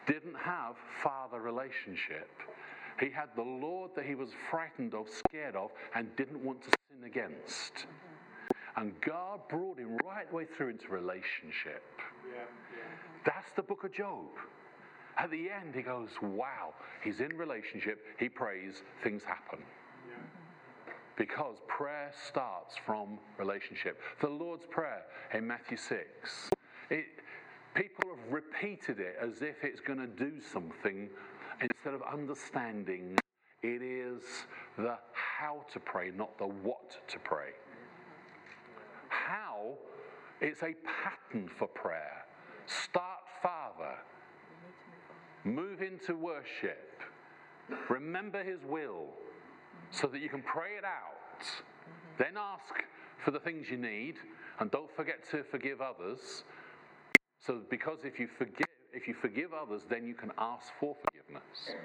didn't 0.08 0.36
have 0.36 0.76
father 1.04 1.39
relationship. 1.39 2.30
He 3.00 3.10
had 3.10 3.30
the 3.36 3.43
Lord 3.43 3.91
that 3.95 4.06
he 4.06 4.15
was 4.15 4.30
frightened 4.50 4.93
of, 4.93 5.08
scared 5.10 5.56
of, 5.56 5.71
and 5.95 6.15
didn't 6.15 6.43
want 6.43 6.62
to 6.63 6.69
sin 6.89 7.04
against. 7.06 7.86
And 8.76 8.93
God 9.02 9.41
brought 9.50 9.78
him 9.78 9.97
right 10.06 10.32
way 10.32 10.45
through 10.45 10.69
into 10.69 10.88
relationship. 10.89 11.84
That's 13.26 13.52
the 13.56 13.62
book 13.62 13.84
of 13.84 13.94
Job. 13.94 14.26
At 15.18 15.30
the 15.30 15.50
end, 15.50 15.76
he 15.76 15.82
goes, 15.82 16.10
Wow, 16.22 16.74
he's 17.04 17.20
in 17.20 17.38
relationship, 17.38 18.00
he 18.20 18.30
prays, 18.30 18.82
things 19.04 19.24
happen. 19.24 19.60
Because 21.18 21.58
prayer 21.68 22.12
starts 22.28 22.76
from 22.86 23.20
relationship. 23.38 24.00
The 24.22 24.30
Lord's 24.30 24.66
Prayer 24.66 25.04
in 25.34 25.46
Matthew 25.46 25.78
6, 25.78 26.50
it, 26.90 27.06
people 27.76 28.10
have 28.16 28.34
repeated 28.34 29.00
it 29.00 29.18
as 29.22 29.42
if 29.42 29.64
it's 29.64 29.82
going 29.82 30.00
to 30.00 30.08
do 30.08 30.40
something 30.52 31.10
instead 31.62 31.94
of 31.94 32.02
understanding 32.12 33.18
it 33.62 33.84
is 33.84 34.24
the 34.78 34.98
how 35.14 35.64
to 35.74 35.80
pray, 35.80 36.12
not 36.16 36.38
the 36.40 36.48
what 36.48 36.98
to 37.08 37.20
pray. 37.20 37.52
How, 39.10 39.74
it's 40.40 40.64
a 40.64 40.74
pattern 40.84 41.50
for 41.60 41.68
prayer. 41.68 42.21
Start 42.72 43.24
Father, 43.42 43.98
move 45.44 45.82
into 45.82 46.16
worship, 46.16 47.02
remember 47.90 48.44
His 48.44 48.64
will 48.64 49.08
so 49.90 50.08
that 50.08 50.22
you 50.22 50.30
can 50.30 50.42
pray 50.42 50.78
it 50.78 50.86
out. 50.86 51.46
Then 52.18 52.38
ask 52.38 52.74
for 53.24 53.32
the 53.32 53.40
things 53.40 53.70
you 53.70 53.78
need, 53.78 54.16
and 54.60 54.72
don't 54.72 54.90
forget 54.96 55.30
to 55.32 55.44
forgive 55.44 55.82
others. 55.82 56.44
So, 57.46 57.62
because 57.70 58.00
if 58.06 58.20
you 58.20 58.28
forgive, 58.38 58.68
if 58.94 59.08
you 59.08 59.16
forgive 59.16 59.54
others, 59.54 59.82
then 59.90 60.06
you 60.06 60.14
can 60.14 60.32
ask 60.38 60.68
for 60.80 60.96
forgiveness. 61.04 61.76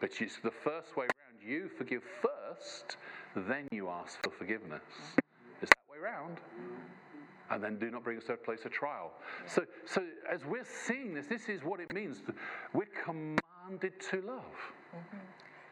But 0.00 0.10
it's 0.20 0.38
the 0.42 0.52
first 0.52 0.96
way 0.96 1.06
around. 1.06 1.42
You 1.44 1.68
forgive 1.76 2.02
first, 2.22 2.96
then 3.34 3.66
you 3.72 3.88
ask 3.88 4.22
for 4.22 4.30
forgiveness. 4.30 4.82
It's 5.62 5.70
that 5.70 5.90
way 5.90 5.98
around. 5.98 6.38
And 7.50 7.62
then 7.62 7.78
do 7.78 7.90
not 7.90 8.04
bring 8.04 8.18
us 8.18 8.24
to 8.24 8.34
a 8.34 8.36
place 8.36 8.64
of 8.64 8.72
trial. 8.72 9.12
So, 9.46 9.64
so 9.86 10.02
as 10.30 10.44
we're 10.44 10.66
seeing 10.86 11.14
this, 11.14 11.26
this 11.26 11.48
is 11.48 11.62
what 11.64 11.80
it 11.80 11.92
means. 11.92 12.22
We're 12.74 12.86
commanded 13.04 14.00
to 14.10 14.20
love. 14.20 14.42
Mm-hmm. 14.94 15.18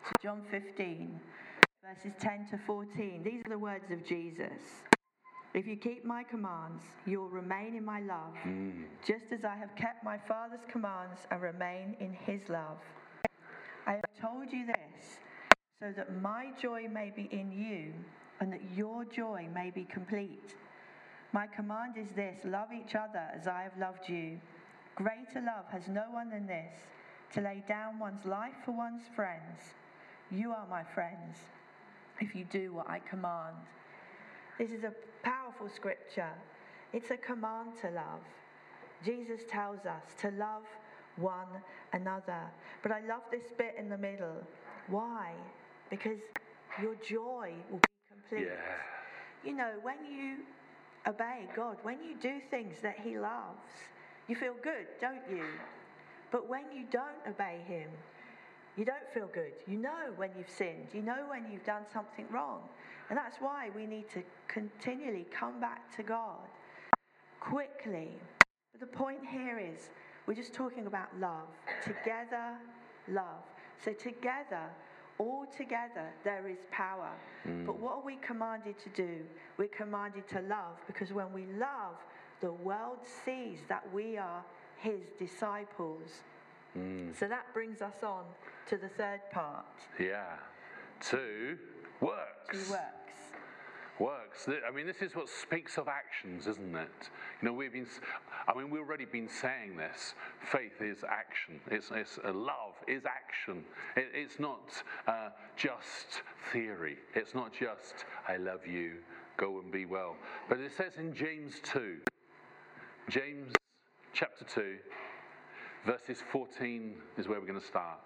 So 0.05 0.11
John 0.23 0.43
15, 0.51 1.21
verses 1.85 2.13
10 2.21 2.47
to 2.51 2.59
14. 2.67 3.23
These 3.23 3.43
are 3.47 3.51
the 3.51 3.59
words 3.59 3.91
of 3.91 4.07
Jesus. 4.07 4.85
If 5.57 5.67
you 5.67 5.77
keep 5.77 6.05
my 6.05 6.23
commands, 6.23 6.83
you'll 7.07 7.31
remain 7.31 7.75
in 7.77 7.85
my 7.85 8.01
love, 8.01 8.35
mm. 8.47 8.85
just 9.07 9.25
as 9.33 9.43
I 9.43 9.57
have 9.57 9.75
kept 9.75 10.05
my 10.05 10.19
Father's 10.29 10.61
commands 10.71 11.21
and 11.31 11.41
remain 11.41 11.97
in 11.99 12.13
his 12.13 12.43
love. 12.51 12.77
I 13.87 13.93
have 13.93 14.05
told 14.21 14.53
you 14.53 14.67
this 14.67 15.19
so 15.81 15.93
that 15.97 16.21
my 16.21 16.49
joy 16.61 16.89
may 16.93 17.11
be 17.15 17.29
in 17.33 17.51
you 17.53 17.95
and 18.41 18.53
that 18.53 18.61
your 18.77 19.07
joy 19.07 19.49
may 19.55 19.71
be 19.71 19.85
complete. 19.85 20.57
My 21.37 21.47
command 21.47 21.99
is 21.99 22.09
this 22.17 22.39
love 22.47 22.69
each 22.73 22.95
other 22.95 23.23
as 23.39 23.47
I 23.47 23.61
have 23.65 23.77
loved 23.79 24.09
you. 24.09 24.41
Greater 24.95 25.43
love 25.43 25.67
has 25.71 25.87
no 25.87 26.05
one 26.11 26.31
than 26.31 26.47
this 26.47 26.73
to 27.35 27.43
lay 27.43 27.63
down 27.69 27.99
one's 27.99 28.25
life 28.25 28.55
for 28.65 28.73
one's 28.73 29.03
friends. 29.15 29.61
You 30.31 30.53
are 30.53 30.67
my 30.67 30.83
friends 30.83 31.37
if 32.23 32.35
you 32.35 32.47
do 32.47 32.73
what 32.73 32.89
I 32.89 33.01
command. 33.01 33.55
This 34.57 34.71
is 34.71 34.83
a 34.83 34.95
powerful 35.23 35.69
scripture. 35.69 36.33
It's 36.95 37.11
a 37.11 37.19
command 37.19 37.73
to 37.83 37.91
love. 37.91 38.25
Jesus 39.05 39.43
tells 39.47 39.85
us 39.85 40.05
to 40.23 40.31
love 40.31 40.65
one 41.17 41.49
another. 41.93 42.45
But 42.83 42.93
I 42.93 43.01
love 43.01 43.25
this 43.31 43.53
bit 43.59 43.75
in 43.79 43.91
the 43.91 43.99
middle. 43.99 44.43
Why? 44.89 45.35
Because 45.91 46.21
your 46.81 46.95
joy 46.95 47.53
will 47.71 47.81
be 47.81 47.89
complete. 48.11 48.47
Yeah. 48.47 49.45
You 49.45 49.55
know, 49.55 49.73
when 49.83 49.99
you 50.11 50.39
obey 51.07 51.49
God, 51.55 51.85
when 51.85 52.03
you 52.03 52.19
do 52.19 52.41
things 52.41 52.83
that 52.83 53.01
He 53.01 53.19
loves, 53.19 53.73
you 54.29 54.37
feel 54.37 54.55
good, 54.55 54.99
don't 54.99 55.29
you? 55.31 55.61
But 56.33 56.49
when 56.49 56.73
you 56.73 56.87
don't 56.89 57.27
obey 57.27 57.63
Him, 57.63 57.93
you 58.77 58.85
don't 58.85 59.09
feel 59.11 59.29
good. 59.29 59.63
You 59.67 59.79
know 59.79 60.13
when 60.17 60.37
you've 60.37 60.51
sinned. 60.51 60.95
You 60.95 61.03
know 61.03 61.29
when 61.29 61.51
you've 61.51 61.65
done 61.65 61.87
something 61.87 62.29
wrong. 62.29 62.69
And 63.11 63.19
that's 63.19 63.39
why 63.39 63.71
we 63.71 63.87
need 63.87 64.09
to 64.11 64.25
continually 64.49 65.25
come 65.25 65.61
back 65.61 65.91
to 65.97 66.03
God 66.03 66.51
quickly. 67.41 68.21
But 68.73 68.81
the 68.81 68.87
point 68.89 69.27
here 69.27 69.59
is 69.59 69.91
we're 70.27 70.35
just 70.35 70.55
talking 70.55 70.87
about 70.87 71.17
love. 71.19 71.57
Together, 71.83 72.61
love. 73.09 73.45
So, 73.79 73.95
together, 73.95 74.75
all 75.19 75.47
together, 75.57 76.07
there 76.25 76.47
is 76.49 76.59
power. 76.71 77.11
But 77.45 77.53
mm. 77.53 77.79
what 77.79 77.93
are 77.95 78.05
we 78.05 78.17
commanded 78.17 78.77
to 78.81 78.89
do? 78.91 79.21
We're 79.57 79.69
commanded 79.69 80.29
to 80.29 80.41
love 80.43 80.77
because 80.87 81.13
when 81.13 81.33
we 81.33 81.47
love, 81.59 81.97
the 82.41 82.53
world 82.53 82.99
sees 83.25 83.59
that 83.69 83.83
we 83.93 84.19
are 84.19 84.45
His 84.79 85.01
disciples. 85.19 86.03
Mm. 86.77 87.19
So 87.19 87.29
that 87.29 87.47
brings 87.55 87.81
us 87.83 88.03
on 88.03 88.25
to 88.69 88.77
the 88.77 88.89
third 88.89 89.21
part. 89.33 89.65
Yeah. 89.99 90.35
Two 91.01 91.57
works. 92.01 92.67
Two 92.67 92.73
works. 92.73 93.26
Works. 93.99 94.47
I 94.49 94.71
mean, 94.75 94.87
this 94.87 95.01
is 95.01 95.17
what 95.17 95.29
speaks 95.29 95.79
of 95.79 95.89
actions, 95.89 96.47
isn't 96.47 96.77
it? 96.77 97.11
You 97.41 97.49
know, 97.49 97.55
we've 97.55 97.73
been. 97.73 97.87
I 98.47 98.55
mean, 98.55 98.69
we've 98.69 98.83
already 98.83 99.07
been 99.07 99.29
saying 99.29 99.77
this. 99.77 100.15
Faith 100.51 100.83
is 100.83 101.03
action. 101.09 101.61
It's, 101.71 101.91
it's 101.95 102.19
uh, 102.23 102.33
love 102.33 102.75
is 102.87 103.05
action. 103.07 103.65
It, 103.97 104.09
it's 104.13 104.39
not 104.39 104.83
uh, 105.09 105.31
just 105.57 106.23
theory. 106.53 106.99
It's 107.15 107.35
not 107.35 107.55
just 107.55 108.05
I 108.29 108.37
love 108.37 108.67
you, 108.67 108.97
go 109.39 109.61
and 109.61 109.73
be 109.73 109.87
well. 109.87 110.17
But 110.49 110.59
it 110.61 110.73
says 110.77 110.93
in 110.99 111.15
James 111.15 111.55
two. 111.63 111.97
James 113.09 113.55
chapter 114.13 114.45
two, 114.45 114.77
verses 115.87 116.23
14 116.33 116.95
is 117.17 117.29
where 117.29 117.41
we're 117.41 117.47
going 117.47 117.61
to 117.61 117.67
start. 117.67 118.01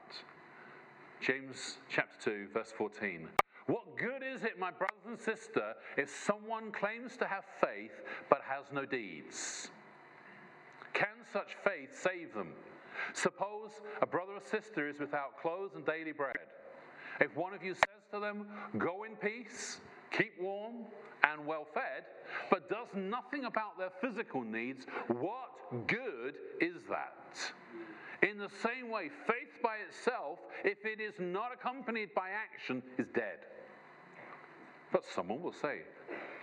James 1.21 1.79
chapter 1.91 2.31
2, 2.31 2.49
verse 2.55 2.73
14. 2.77 3.29
What 3.71 3.97
good 3.97 4.25
is 4.25 4.43
it, 4.43 4.59
my 4.59 4.73
brothers 4.73 5.07
and 5.07 5.17
sister, 5.17 5.75
if 5.97 6.11
someone 6.11 6.73
claims 6.73 7.17
to 7.19 7.25
have 7.25 7.45
faith 7.61 8.03
but 8.29 8.41
has 8.43 8.65
no 8.73 8.85
deeds? 8.85 9.71
Can 10.93 11.23
such 11.33 11.55
faith 11.63 11.91
save 11.97 12.35
them? 12.35 12.49
Suppose 13.13 13.71
a 14.03 14.07
brother 14.09 14.33
or 14.33 14.41
sister 14.41 14.89
is 14.89 14.99
without 14.99 15.41
clothes 15.41 15.77
and 15.77 15.87
daily 15.87 16.11
bread. 16.11 16.51
If 17.21 17.37
one 17.37 17.55
of 17.55 17.63
you 17.63 17.75
says 17.75 18.03
to 18.13 18.19
them, 18.19 18.49
Go 18.77 19.05
in 19.05 19.15
peace, 19.15 19.79
keep 20.11 20.33
warm 20.41 20.87
and 21.23 21.47
well 21.47 21.69
fed, 21.73 22.07
but 22.51 22.69
does 22.69 22.89
nothing 22.97 23.45
about 23.45 23.79
their 23.79 23.93
physical 24.01 24.43
needs, 24.43 24.85
what 25.07 25.87
good 25.87 26.35
is 26.61 26.83
that? 26.89 27.53
In 28.29 28.37
the 28.37 28.51
same 28.65 28.91
way, 28.91 29.11
faith 29.29 29.63
by 29.63 29.77
itself, 29.77 30.41
if 30.65 30.85
it 30.85 31.01
is 31.01 31.15
not 31.21 31.53
accompanied 31.55 32.13
by 32.17 32.31
action, 32.31 32.83
is 32.99 33.07
dead. 33.15 33.39
But 34.93 35.05
someone 35.15 35.43
will 35.43 35.53
say, 35.53 35.81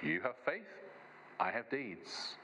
You 0.01 0.21
have 0.21 0.35
faith, 0.45 0.67
I 1.39 1.51
have 1.51 1.69
deeds. 1.69 2.35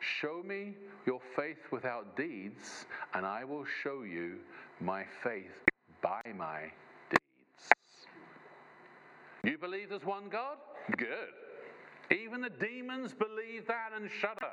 Show 0.00 0.42
me 0.44 0.74
your 1.06 1.20
faith 1.34 1.58
without 1.70 2.16
deeds, 2.16 2.86
and 3.14 3.26
I 3.26 3.44
will 3.44 3.64
show 3.82 4.02
you 4.02 4.36
my 4.80 5.04
faith 5.22 5.50
by 6.00 6.22
my 6.36 6.70
deeds. 7.10 7.70
You 9.42 9.58
believe 9.58 9.90
there's 9.90 10.04
one 10.04 10.28
God? 10.28 10.58
Good. 10.96 11.32
Even 12.10 12.40
the 12.40 12.50
demons 12.50 13.12
believe 13.12 13.66
that 13.66 13.90
and 13.94 14.08
shudder. 14.20 14.52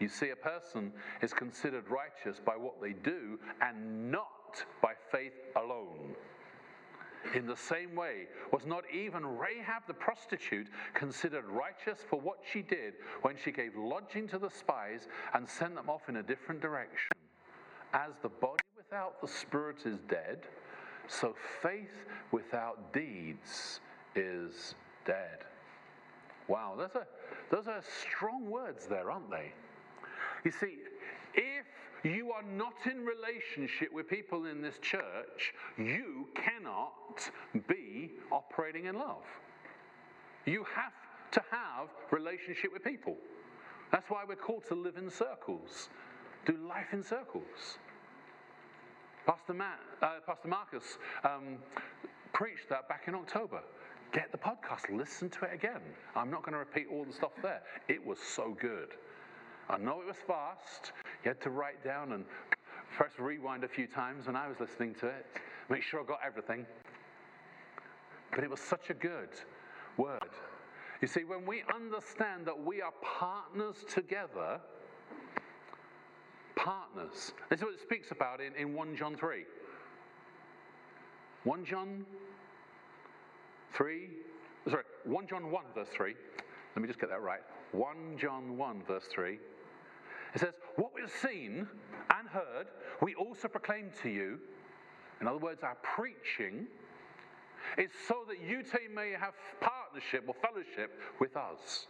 You 0.00 0.08
see, 0.08 0.30
a 0.30 0.36
person 0.36 0.92
is 1.22 1.32
considered 1.32 1.88
righteous 1.88 2.40
by 2.44 2.56
what 2.56 2.80
they 2.82 2.92
do 2.92 3.38
and 3.60 4.10
not 4.10 4.64
by 4.82 4.92
faith 5.10 5.32
alone. 5.56 6.14
In 7.34 7.46
the 7.46 7.56
same 7.56 7.94
way, 7.94 8.26
was 8.52 8.66
not 8.66 8.84
even 8.92 9.24
Rahab 9.24 9.84
the 9.86 9.94
prostitute 9.94 10.66
considered 10.92 11.44
righteous 11.46 11.98
for 12.08 12.20
what 12.20 12.38
she 12.52 12.60
did 12.60 12.94
when 13.22 13.36
she 13.42 13.50
gave 13.50 13.76
lodging 13.76 14.28
to 14.28 14.38
the 14.38 14.50
spies 14.50 15.08
and 15.32 15.48
sent 15.48 15.74
them 15.74 15.88
off 15.88 16.08
in 16.08 16.16
a 16.16 16.22
different 16.22 16.60
direction? 16.60 17.16
As 17.94 18.12
the 18.22 18.28
body 18.28 18.62
without 18.76 19.20
the 19.22 19.28
Spirit 19.28 19.86
is 19.86 20.00
dead, 20.08 20.40
so 21.06 21.34
faith 21.62 22.04
without 22.30 22.92
deeds 22.92 23.80
is 24.14 24.74
dead. 25.06 25.38
Wow, 26.48 26.74
those 26.76 26.94
are, 26.94 27.06
those 27.50 27.68
are 27.68 27.80
strong 28.02 28.50
words 28.50 28.86
there, 28.86 29.10
aren't 29.10 29.30
they? 29.30 29.52
You 30.44 30.50
see, 30.50 30.76
if 31.34 31.64
you 32.04 32.32
are 32.32 32.42
not 32.42 32.74
in 32.84 33.04
relationship 33.04 33.92
with 33.92 34.08
people 34.08 34.44
in 34.44 34.60
this 34.60 34.78
church, 34.80 35.54
you 35.78 36.28
cannot 36.34 37.30
be 37.66 38.12
operating 38.30 38.84
in 38.86 38.94
love. 38.94 39.24
You 40.44 40.64
have 40.74 40.92
to 41.32 41.42
have 41.50 41.88
relationship 42.10 42.72
with 42.72 42.84
people. 42.84 43.16
That's 43.90 44.10
why 44.10 44.24
we're 44.28 44.36
called 44.36 44.64
to 44.68 44.74
live 44.74 44.96
in 44.96 45.10
circles, 45.10 45.88
do 46.44 46.56
life 46.68 46.92
in 46.92 47.02
circles. 47.02 47.78
Pastor, 49.26 49.54
Matt, 49.54 49.80
uh, 50.02 50.16
Pastor 50.26 50.48
Marcus 50.48 50.98
um, 51.24 51.56
preached 52.34 52.68
that 52.68 52.86
back 52.88 53.04
in 53.06 53.14
October. 53.14 53.62
Get 54.12 54.30
the 54.30 54.38
podcast, 54.38 54.94
listen 54.94 55.30
to 55.30 55.46
it 55.46 55.54
again. 55.54 55.80
I'm 56.14 56.30
not 56.30 56.42
going 56.42 56.52
to 56.52 56.58
repeat 56.58 56.86
all 56.92 57.04
the 57.04 57.12
stuff 57.12 57.32
there. 57.42 57.62
It 57.88 58.04
was 58.04 58.18
so 58.18 58.56
good. 58.60 58.90
I 59.68 59.78
know 59.78 60.00
it 60.00 60.06
was 60.06 60.16
fast. 60.26 60.92
You 61.24 61.30
had 61.30 61.40
to 61.42 61.50
write 61.50 61.82
down 61.82 62.12
and 62.12 62.24
press 62.96 63.12
rewind 63.18 63.64
a 63.64 63.68
few 63.68 63.86
times 63.86 64.26
when 64.26 64.36
I 64.36 64.46
was 64.46 64.60
listening 64.60 64.94
to 64.96 65.06
it, 65.06 65.26
make 65.68 65.82
sure 65.82 66.00
I 66.00 66.04
got 66.04 66.20
everything. 66.24 66.66
But 68.30 68.44
it 68.44 68.50
was 68.50 68.60
such 68.60 68.90
a 68.90 68.94
good 68.94 69.30
word. 69.96 70.30
You 71.00 71.08
see, 71.08 71.24
when 71.24 71.44
we 71.46 71.64
understand 71.74 72.46
that 72.46 72.58
we 72.58 72.82
are 72.82 72.92
partners 73.02 73.76
together, 73.92 74.60
partners, 76.56 77.32
this 77.50 77.58
is 77.58 77.64
what 77.64 77.74
it 77.74 77.80
speaks 77.80 78.10
about 78.10 78.40
in, 78.40 78.54
in 78.54 78.74
1 78.74 78.96
John 78.96 79.16
3. 79.16 79.44
1 81.44 81.64
John 81.64 82.06
3, 83.74 84.08
sorry, 84.68 84.84
1 85.04 85.26
John 85.26 85.50
1, 85.50 85.64
verse 85.74 85.88
3. 85.94 86.14
Let 86.74 86.82
me 86.82 86.88
just 86.88 87.00
get 87.00 87.10
that 87.10 87.22
right. 87.22 87.40
1 87.72 88.18
John 88.18 88.56
1, 88.56 88.82
verse 88.86 89.04
3. 89.12 89.38
It 90.34 90.40
says, 90.40 90.54
What 90.76 90.92
we've 90.94 91.10
seen 91.22 91.68
and 92.10 92.28
heard, 92.28 92.66
we 93.00 93.14
also 93.14 93.48
proclaim 93.48 93.90
to 94.02 94.08
you. 94.08 94.38
In 95.20 95.28
other 95.28 95.38
words, 95.38 95.62
our 95.62 95.76
preaching 95.82 96.66
is 97.78 97.90
so 98.08 98.24
that 98.28 98.40
you 98.40 98.62
too 98.62 98.92
may 98.94 99.12
have 99.12 99.34
partnership 99.60 100.24
or 100.26 100.34
fellowship 100.34 101.00
with 101.20 101.36
us. 101.36 101.86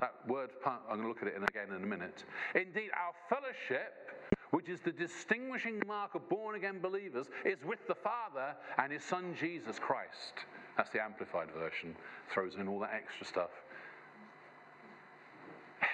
That 0.00 0.14
word, 0.26 0.50
I'm 0.64 0.78
going 0.88 1.02
to 1.02 1.08
look 1.08 1.22
at 1.22 1.28
it 1.28 1.36
again 1.36 1.76
in 1.76 1.84
a 1.84 1.86
minute. 1.86 2.24
Indeed, 2.54 2.90
our 2.96 3.12
fellowship, 3.28 4.10
which 4.50 4.68
is 4.68 4.80
the 4.80 4.92
distinguishing 4.92 5.82
mark 5.86 6.14
of 6.14 6.28
born 6.28 6.54
again 6.54 6.80
believers, 6.80 7.26
is 7.44 7.58
with 7.64 7.86
the 7.86 7.94
Father 7.94 8.54
and 8.78 8.92
His 8.92 9.04
Son 9.04 9.34
Jesus 9.38 9.78
Christ. 9.78 10.46
That's 10.76 10.90
the 10.90 11.02
amplified 11.02 11.48
version, 11.50 11.94
throws 12.32 12.54
in 12.54 12.66
all 12.66 12.80
that 12.80 12.92
extra 12.94 13.26
stuff. 13.26 13.50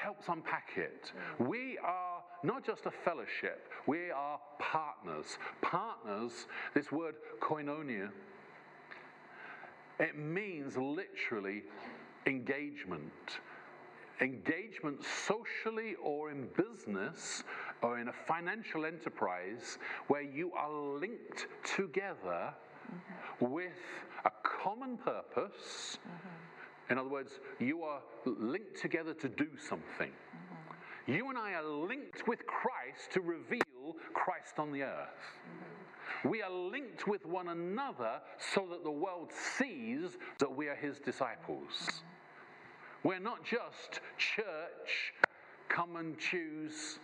Helps 0.07 0.29
unpack 0.29 0.69
it. 0.77 1.11
We 1.41 1.79
are 1.85 2.23
not 2.45 2.65
just 2.65 2.87
a 2.87 2.93
fellowship, 2.93 3.73
we 3.89 4.13
are 4.13 4.39
partners. 4.61 5.37
Partners, 5.63 6.47
this 6.75 6.93
word 6.93 7.17
koinonia, 7.41 8.11
it 9.99 10.17
means 10.17 10.77
literally 10.77 11.65
engagement. 12.25 13.41
Engagement 14.21 15.03
socially 15.27 15.97
or 16.01 16.31
in 16.31 16.47
business 16.57 17.43
or 17.83 17.99
in 17.99 18.07
a 18.07 18.15
financial 18.29 18.85
enterprise 18.85 19.79
where 20.07 20.23
you 20.23 20.53
are 20.53 20.73
linked 20.73 21.49
together 21.65 22.55
mm-hmm. 22.95 23.53
with 23.53 23.73
a 24.25 24.31
common 24.45 24.99
purpose. 24.99 25.99
Mm-hmm. 26.07 26.36
In 26.91 26.99
other 26.99 27.09
words, 27.09 27.41
you 27.59 27.83
are 27.83 28.01
linked 28.25 28.81
together 28.81 29.15
to 29.15 29.29
do 29.29 29.49
something. 29.69 30.11
Mm-hmm. 30.11 31.13
You 31.13 31.29
and 31.29 31.39
I 31.39 31.53
are 31.55 31.65
linked 31.65 32.27
with 32.29 32.47
Christ 32.47 33.13
to 33.13 33.21
reveal 33.21 33.97
Christ 34.15 34.59
on 34.59 34.73
the 34.73 34.83
earth. 34.83 35.41
We 36.25 36.43
are 36.43 36.51
linked 36.51 37.07
with 37.07 37.27
one 37.27 37.49
another 37.49 38.21
so 38.39 38.67
that 38.71 38.85
the 38.85 38.91
world 38.91 39.33
sees 39.33 40.17
that 40.39 40.55
we 40.55 40.69
are 40.69 40.75
his 40.75 40.99
disciples. 40.99 42.03
We're 43.03 43.21
not 43.21 43.45
just 43.45 44.01
church, 44.17 45.13
come 45.69 45.97
and 45.97 46.19
choose 46.19 46.99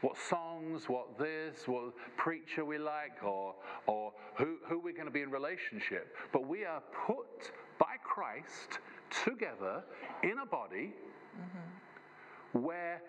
what 0.00 0.16
songs, 0.18 0.88
what 0.88 1.18
this, 1.18 1.66
what 1.66 1.94
preacher 2.16 2.64
we 2.64 2.78
like, 2.78 3.22
or, 3.22 3.54
or 3.86 4.12
who, 4.36 4.58
who 4.66 4.78
we're 4.78 4.92
going 4.92 5.06
to 5.06 5.10
be 5.10 5.22
in 5.22 5.30
relationship. 5.30 6.14
But 6.32 6.46
we 6.46 6.64
are 6.64 6.82
put 7.06 7.52
by 7.78 7.96
Christ 8.04 8.78
together 9.24 9.82
in 10.22 10.38
a 10.38 10.46
body 10.46 10.92
mm-hmm. 11.36 12.60
where 12.60 13.00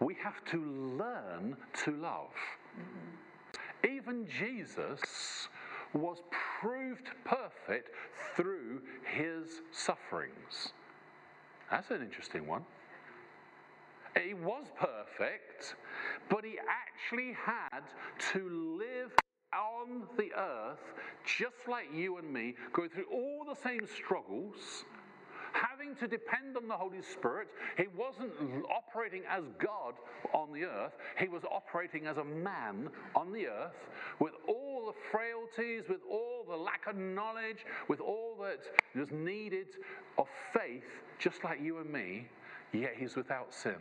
we 0.00 0.14
have 0.22 0.44
to 0.46 0.58
learn 0.98 1.56
to 1.84 1.92
love. 1.92 2.34
Mm-hmm. 2.78 3.96
Even 3.96 4.26
Jesus 4.26 5.48
was 5.92 6.18
proved 6.60 7.08
perfect 7.24 7.90
through 8.34 8.82
his 9.04 9.62
sufferings. 9.70 10.72
That's 11.70 11.90
an 11.90 12.02
interesting 12.02 12.46
one. 12.46 12.64
He 14.20 14.34
was 14.34 14.66
perfect, 14.78 15.74
but 16.28 16.44
he 16.44 16.58
actually 16.68 17.36
had 17.44 17.80
to 18.32 18.78
live 18.78 19.12
on 19.52 20.02
the 20.16 20.30
earth 20.36 20.78
just 21.24 21.68
like 21.68 21.86
you 21.92 22.18
and 22.18 22.32
me, 22.32 22.54
go 22.72 22.88
through 22.88 23.06
all 23.12 23.44
the 23.46 23.60
same 23.60 23.86
struggles 23.86 24.84
having 25.54 25.94
to 25.96 26.08
depend 26.08 26.56
on 26.56 26.68
the 26.68 26.74
Holy 26.74 27.00
Spirit. 27.00 27.48
He 27.76 27.84
wasn't 27.96 28.32
operating 28.70 29.22
as 29.30 29.44
God 29.58 29.94
on 30.32 30.52
the 30.52 30.64
earth, 30.64 30.92
he 31.18 31.28
was 31.28 31.42
operating 31.44 32.06
as 32.06 32.16
a 32.16 32.24
man 32.24 32.88
on 33.14 33.32
the 33.32 33.46
earth 33.46 33.76
with 34.18 34.32
all 34.48 34.86
the 34.86 34.98
frailties, 35.10 35.84
with 35.88 36.00
all 36.10 36.44
the 36.48 36.56
lack 36.56 36.86
of 36.88 36.96
knowledge, 36.96 37.64
with 37.88 38.00
all 38.00 38.36
that 38.42 38.60
was 38.98 39.10
needed 39.12 39.68
of 40.18 40.26
faith, 40.52 40.84
just 41.18 41.44
like 41.44 41.60
you 41.60 41.78
and 41.78 41.90
me, 41.90 42.26
yet 42.72 42.94
he's 42.96 43.16
without 43.16 43.54
sin. 43.54 43.76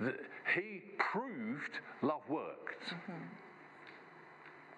Mm. 0.00 0.14
he 0.54 0.82
proved 0.98 1.80
love 2.00 2.22
worked. 2.28 2.84
Mm-hmm. 2.88 3.12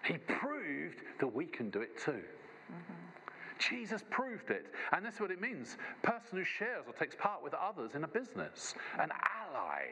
He 0.05 0.19
proved 0.19 0.99
that 1.21 1.29
we 1.29 1.47
can 1.47 1.71
do 1.71 1.81
it 1.81 1.97
too. 1.97 2.11
Mm-hmm. 2.11 3.22
Jesus 3.69 4.03
proved 4.11 4.51
it. 4.51 4.67
And 4.93 5.05
that's 5.05 5.21
what 5.21 5.31
it 5.31 5.41
means. 5.41 5.77
Person 6.03 6.39
who 6.39 6.45
shares 6.45 6.85
or 6.87 6.93
takes 6.93 7.17
part 7.17 7.43
with 7.43 7.55
others 7.55 7.93
in 7.95 8.05
a 8.05 8.09
business, 8.09 8.75
an 8.99 9.11
ally. 9.11 9.85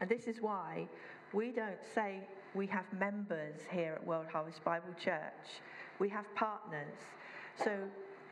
And 0.00 0.08
this 0.08 0.24
is 0.24 0.40
why 0.40 0.86
we 1.32 1.50
don't 1.50 1.82
say 1.94 2.20
we 2.54 2.66
have 2.68 2.84
members 2.98 3.60
here 3.70 3.94
at 3.94 4.06
World 4.06 4.26
Harvest 4.30 4.62
Bible 4.64 4.94
Church. 5.02 5.60
We 5.98 6.08
have 6.10 6.24
partners. 6.34 6.98
So, 7.62 7.76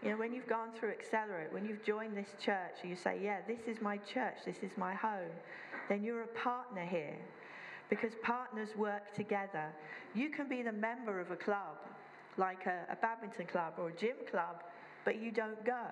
you 0.02 0.10
know, 0.10 0.16
when 0.16 0.32
you've 0.32 0.46
gone 0.46 0.68
through 0.78 0.90
Accelerate, 0.90 1.52
when 1.52 1.64
you've 1.64 1.84
joined 1.84 2.16
this 2.16 2.28
church, 2.40 2.76
and 2.82 2.90
you 2.90 2.96
say, 2.96 3.18
Yeah, 3.22 3.38
this 3.46 3.60
is 3.66 3.80
my 3.80 3.96
church, 3.98 4.36
this 4.44 4.58
is 4.62 4.72
my 4.76 4.94
home, 4.94 5.32
then 5.88 6.02
you're 6.02 6.22
a 6.22 6.28
partner 6.28 6.84
here 6.84 7.16
because 7.90 8.12
partners 8.22 8.70
work 8.76 9.14
together. 9.14 9.72
You 10.14 10.30
can 10.30 10.48
be 10.48 10.62
the 10.62 10.72
member 10.72 11.20
of 11.20 11.30
a 11.30 11.36
club 11.36 11.76
like 12.36 12.66
a, 12.66 12.92
a 12.92 12.96
badminton 12.96 13.46
club 13.46 13.74
or 13.78 13.88
a 13.88 13.96
gym 13.96 14.16
club, 14.30 14.62
but 15.04 15.20
you 15.20 15.30
don't 15.30 15.64
go. 15.64 15.86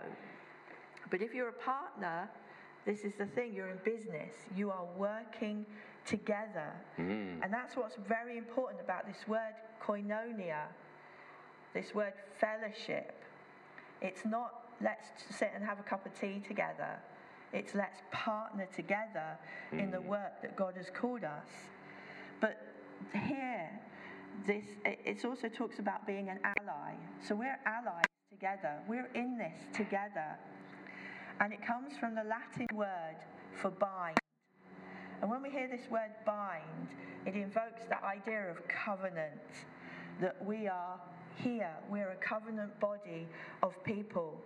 But 1.10 1.22
if 1.22 1.34
you're 1.34 1.48
a 1.48 1.52
partner, 1.52 2.28
this 2.84 3.00
is 3.00 3.12
the 3.18 3.26
thing 3.26 3.52
you're 3.54 3.70
in 3.70 3.78
business, 3.84 4.34
you 4.56 4.70
are 4.70 4.86
working 4.96 5.66
together. 6.04 6.72
Mm. 6.98 7.42
And 7.42 7.52
that's 7.52 7.76
what's 7.76 7.96
very 8.08 8.38
important 8.38 8.80
about 8.82 9.06
this 9.06 9.28
word 9.28 9.54
koinonia, 9.80 10.64
this 11.74 11.94
word 11.94 12.12
fellowship. 12.40 13.22
It's 14.00 14.24
not 14.24 14.62
let's 14.82 15.08
sit 15.30 15.52
and 15.54 15.64
have 15.64 15.78
a 15.78 15.82
cup 15.82 16.04
of 16.06 16.18
tea 16.18 16.42
together, 16.46 16.98
it's 17.52 17.74
let's 17.74 18.00
partner 18.10 18.66
together 18.74 19.38
mm. 19.72 19.80
in 19.80 19.90
the 19.90 19.98
mm. 19.98 20.06
work 20.06 20.40
that 20.42 20.56
God 20.56 20.74
has 20.76 20.90
called 20.90 21.24
us. 21.24 21.48
But 22.40 22.58
here, 23.12 23.70
this 24.46 24.64
it 24.84 25.24
also 25.24 25.48
talks 25.48 25.78
about 25.78 26.06
being 26.06 26.28
an 26.28 26.38
ally. 26.42 26.94
So 27.26 27.34
we're 27.34 27.58
allies 27.66 28.04
together. 28.30 28.80
We're 28.88 29.10
in 29.14 29.38
this 29.38 29.58
together. 29.72 30.36
And 31.40 31.52
it 31.52 31.64
comes 31.64 31.96
from 31.98 32.14
the 32.14 32.24
Latin 32.24 32.66
word 32.74 33.16
for 33.60 33.70
bind. 33.70 34.18
And 35.20 35.30
when 35.30 35.42
we 35.42 35.50
hear 35.50 35.68
this 35.68 35.88
word 35.90 36.10
bind, 36.26 36.88
it 37.26 37.34
invokes 37.34 37.82
the 37.88 38.04
idea 38.04 38.50
of 38.50 38.66
covenant, 38.68 39.40
that 40.20 40.44
we 40.44 40.66
are 40.66 41.00
here, 41.36 41.70
we're 41.88 42.10
a 42.10 42.16
covenant 42.16 42.78
body 42.80 43.26
of 43.62 43.82
people. 43.84 44.40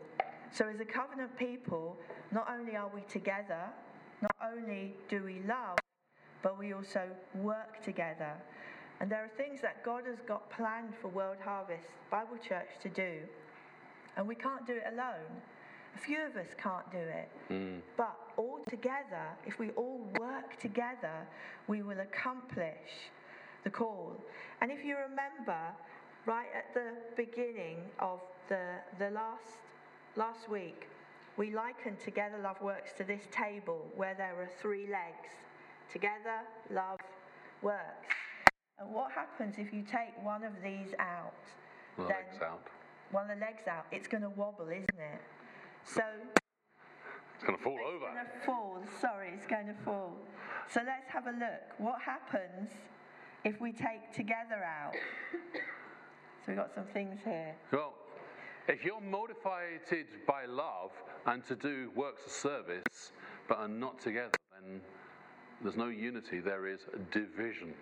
So, 0.52 0.68
as 0.68 0.80
a 0.80 0.84
covenant 0.84 1.36
people, 1.38 1.96
not 2.30 2.46
only 2.50 2.76
are 2.76 2.90
we 2.94 3.00
together, 3.02 3.64
not 4.22 4.36
only 4.42 4.94
do 5.08 5.22
we 5.24 5.40
love, 5.46 5.78
but 6.42 6.58
we 6.58 6.72
also 6.72 7.08
work 7.34 7.82
together. 7.82 8.34
And 9.00 9.10
there 9.10 9.22
are 9.22 9.30
things 9.36 9.60
that 9.60 9.84
God 9.84 10.04
has 10.06 10.18
got 10.26 10.50
planned 10.50 10.94
for 11.00 11.08
World 11.08 11.36
Harvest 11.44 11.88
Bible 12.10 12.38
Church 12.38 12.68
to 12.82 12.88
do. 12.88 13.18
And 14.16 14.26
we 14.26 14.34
can't 14.34 14.66
do 14.66 14.74
it 14.74 14.84
alone. 14.92 15.42
A 15.94 15.98
few 15.98 16.18
of 16.24 16.36
us 16.36 16.48
can't 16.62 16.90
do 16.90 16.98
it. 16.98 17.28
Mm. 17.50 17.80
But 17.96 18.16
all 18.36 18.60
together, 18.68 19.26
if 19.46 19.58
we 19.58 19.70
all 19.70 20.00
work 20.18 20.58
together, 20.58 21.26
we 21.68 21.82
will 21.82 22.00
accomplish 22.00 23.10
the 23.64 23.70
call. 23.70 24.16
And 24.60 24.70
if 24.70 24.84
you 24.84 24.96
remember, 24.96 25.58
right 26.24 26.48
at 26.56 26.72
the 26.74 26.92
beginning 27.16 27.78
of 27.98 28.20
the, 28.48 28.76
the 28.98 29.10
last, 29.10 29.58
last 30.16 30.48
week, 30.50 30.88
we 31.36 31.52
likened 31.52 32.00
Together 32.00 32.38
Love 32.42 32.60
Works 32.62 32.92
to 32.96 33.04
this 33.04 33.22
table 33.30 33.86
where 33.94 34.14
there 34.14 34.34
are 34.40 34.48
three 34.60 34.86
legs. 34.90 35.32
Together, 35.92 36.40
love 36.70 37.00
works. 37.62 38.25
And 38.78 38.92
what 38.92 39.10
happens 39.12 39.56
if 39.58 39.72
you 39.72 39.82
take 39.82 40.12
one 40.22 40.44
of 40.44 40.52
these 40.62 40.94
out? 40.98 41.32
Well, 41.96 42.08
then 42.08 42.16
legs 42.30 42.42
out. 42.42 42.66
one 43.10 43.30
of 43.30 43.38
the 43.38 43.44
legs 43.44 43.66
out, 43.68 43.86
it's 43.90 44.06
going 44.08 44.22
to 44.22 44.28
wobble, 44.30 44.68
isn't 44.68 44.88
it? 44.98 45.20
So 45.84 46.02
It's 47.34 47.44
going 47.44 47.56
to 47.56 47.62
fall 47.64 47.78
it's 47.80 47.88
over. 47.88 48.12
going 48.12 48.26
to 48.26 48.46
fall. 48.46 48.78
Sorry, 49.00 49.30
it's 49.34 49.46
going 49.46 49.66
to 49.66 49.74
fall. 49.84 50.12
So 50.68 50.80
let's 50.84 51.08
have 51.08 51.26
a 51.26 51.30
look. 51.30 51.78
What 51.78 52.00
happens 52.02 52.70
if 53.44 53.60
we 53.60 53.72
take 53.72 54.12
together 54.14 54.62
out? 54.64 54.94
So 56.44 56.48
we've 56.48 56.56
got 56.56 56.74
some 56.74 56.84
things 56.92 57.20
here. 57.24 57.54
Well, 57.72 57.94
if 58.68 58.84
you're 58.84 59.00
motivated 59.00 60.06
by 60.26 60.44
love 60.46 60.90
and 61.26 61.44
to 61.46 61.54
do 61.56 61.90
works 61.94 62.26
of 62.26 62.32
service, 62.32 63.12
but 63.48 63.58
are 63.58 63.68
not 63.68 64.00
together, 64.00 64.32
then 64.60 64.80
there's 65.62 65.76
no 65.76 65.88
unity, 65.88 66.40
there 66.40 66.66
is 66.66 66.80
division. 67.10 67.72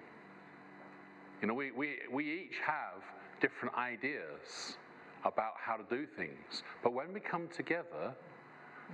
You 1.44 1.48
know, 1.48 1.54
we, 1.56 1.72
we, 1.72 1.96
we 2.10 2.24
each 2.24 2.56
have 2.64 3.02
different 3.38 3.74
ideas 3.74 4.78
about 5.26 5.52
how 5.62 5.76
to 5.76 5.84
do 5.94 6.06
things, 6.06 6.62
but 6.82 6.94
when 6.94 7.12
we 7.12 7.20
come 7.20 7.48
together 7.54 8.14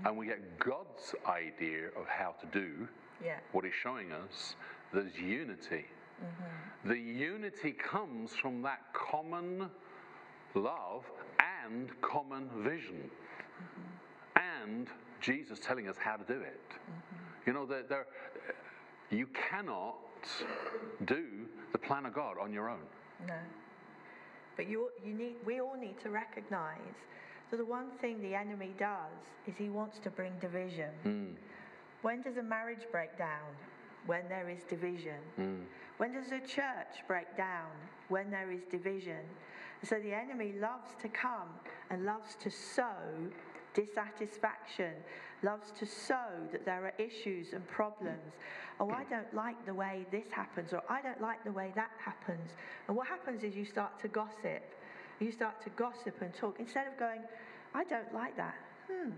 and 0.04 0.18
we 0.18 0.26
get 0.26 0.58
God's 0.58 1.14
idea 1.28 1.90
of 1.96 2.08
how 2.08 2.34
to 2.40 2.46
do 2.46 2.88
Yeah. 3.24 3.36
what 3.52 3.64
He's 3.64 3.74
showing 3.80 4.10
us, 4.10 4.56
there's 4.92 5.16
unity. 5.16 5.84
Mm-hmm. 6.20 6.88
The 6.88 6.98
unity 6.98 7.70
comes 7.70 8.32
from 8.32 8.62
that 8.62 8.80
common 8.94 9.70
love 10.56 11.04
and 11.62 11.88
common 12.00 12.48
vision. 12.64 13.08
Mm-hmm. 13.62 14.66
And 14.66 14.88
Jesus 15.20 15.60
telling 15.60 15.88
us 15.88 15.94
how 16.00 16.16
to 16.16 16.24
do 16.24 16.40
it. 16.40 16.68
Mm-hmm. 16.68 17.46
You 17.46 17.52
know, 17.52 17.64
there, 17.64 17.84
there, 17.88 18.06
you 19.08 19.28
cannot 19.28 19.98
do 21.04 21.46
the 21.72 21.78
plan 21.78 22.06
of 22.06 22.14
God 22.14 22.36
on 22.40 22.52
your 22.52 22.68
own. 22.68 22.82
No. 23.26 23.34
But 24.56 24.68
you, 24.68 24.88
you 25.04 25.14
need, 25.14 25.36
we 25.46 25.60
all 25.60 25.76
need 25.76 26.00
to 26.02 26.10
recognize 26.10 26.78
that 27.50 27.56
the 27.56 27.64
one 27.64 27.90
thing 28.00 28.20
the 28.20 28.34
enemy 28.34 28.72
does 28.78 29.22
is 29.46 29.54
he 29.56 29.68
wants 29.68 29.98
to 30.00 30.10
bring 30.10 30.32
division. 30.40 30.90
Hmm. 31.02 31.24
When 32.02 32.22
does 32.22 32.36
a 32.36 32.42
marriage 32.42 32.86
break 32.92 33.16
down? 33.18 33.54
When 34.06 34.28
there 34.28 34.48
is 34.48 34.62
division. 34.68 35.20
Hmm. 35.36 35.56
When 35.98 36.12
does 36.12 36.32
a 36.32 36.40
church 36.40 37.04
break 37.06 37.36
down? 37.36 37.70
When 38.08 38.30
there 38.30 38.50
is 38.50 38.62
division. 38.70 39.20
So 39.82 39.98
the 40.00 40.12
enemy 40.12 40.54
loves 40.60 40.90
to 41.02 41.08
come 41.08 41.48
and 41.90 42.04
loves 42.04 42.36
to 42.42 42.50
sow 42.50 42.84
dissatisfaction, 43.74 44.92
loves 45.42 45.70
to 45.78 45.86
sow 45.86 46.28
that 46.52 46.64
there 46.64 46.84
are 46.84 46.92
issues 46.98 47.52
and 47.52 47.66
problems. 47.68 48.34
Oh, 48.78 48.90
I 48.90 49.04
don't 49.04 49.32
like 49.34 49.64
the 49.66 49.74
way 49.74 50.06
this 50.10 50.30
happens, 50.30 50.72
or 50.72 50.82
I 50.88 51.02
don't 51.02 51.20
like 51.20 51.42
the 51.44 51.52
way 51.52 51.72
that 51.74 51.90
happens. 52.02 52.50
And 52.88 52.96
what 52.96 53.06
happens 53.06 53.42
is 53.42 53.54
you 53.54 53.64
start 53.64 53.98
to 54.00 54.08
gossip. 54.08 54.62
You 55.18 55.30
start 55.32 55.62
to 55.64 55.70
gossip 55.70 56.20
and 56.22 56.32
talk 56.34 56.56
instead 56.58 56.86
of 56.86 56.98
going, 56.98 57.20
I 57.74 57.84
don't 57.84 58.12
like 58.14 58.36
that. 58.36 58.54
Hmm, 58.90 59.10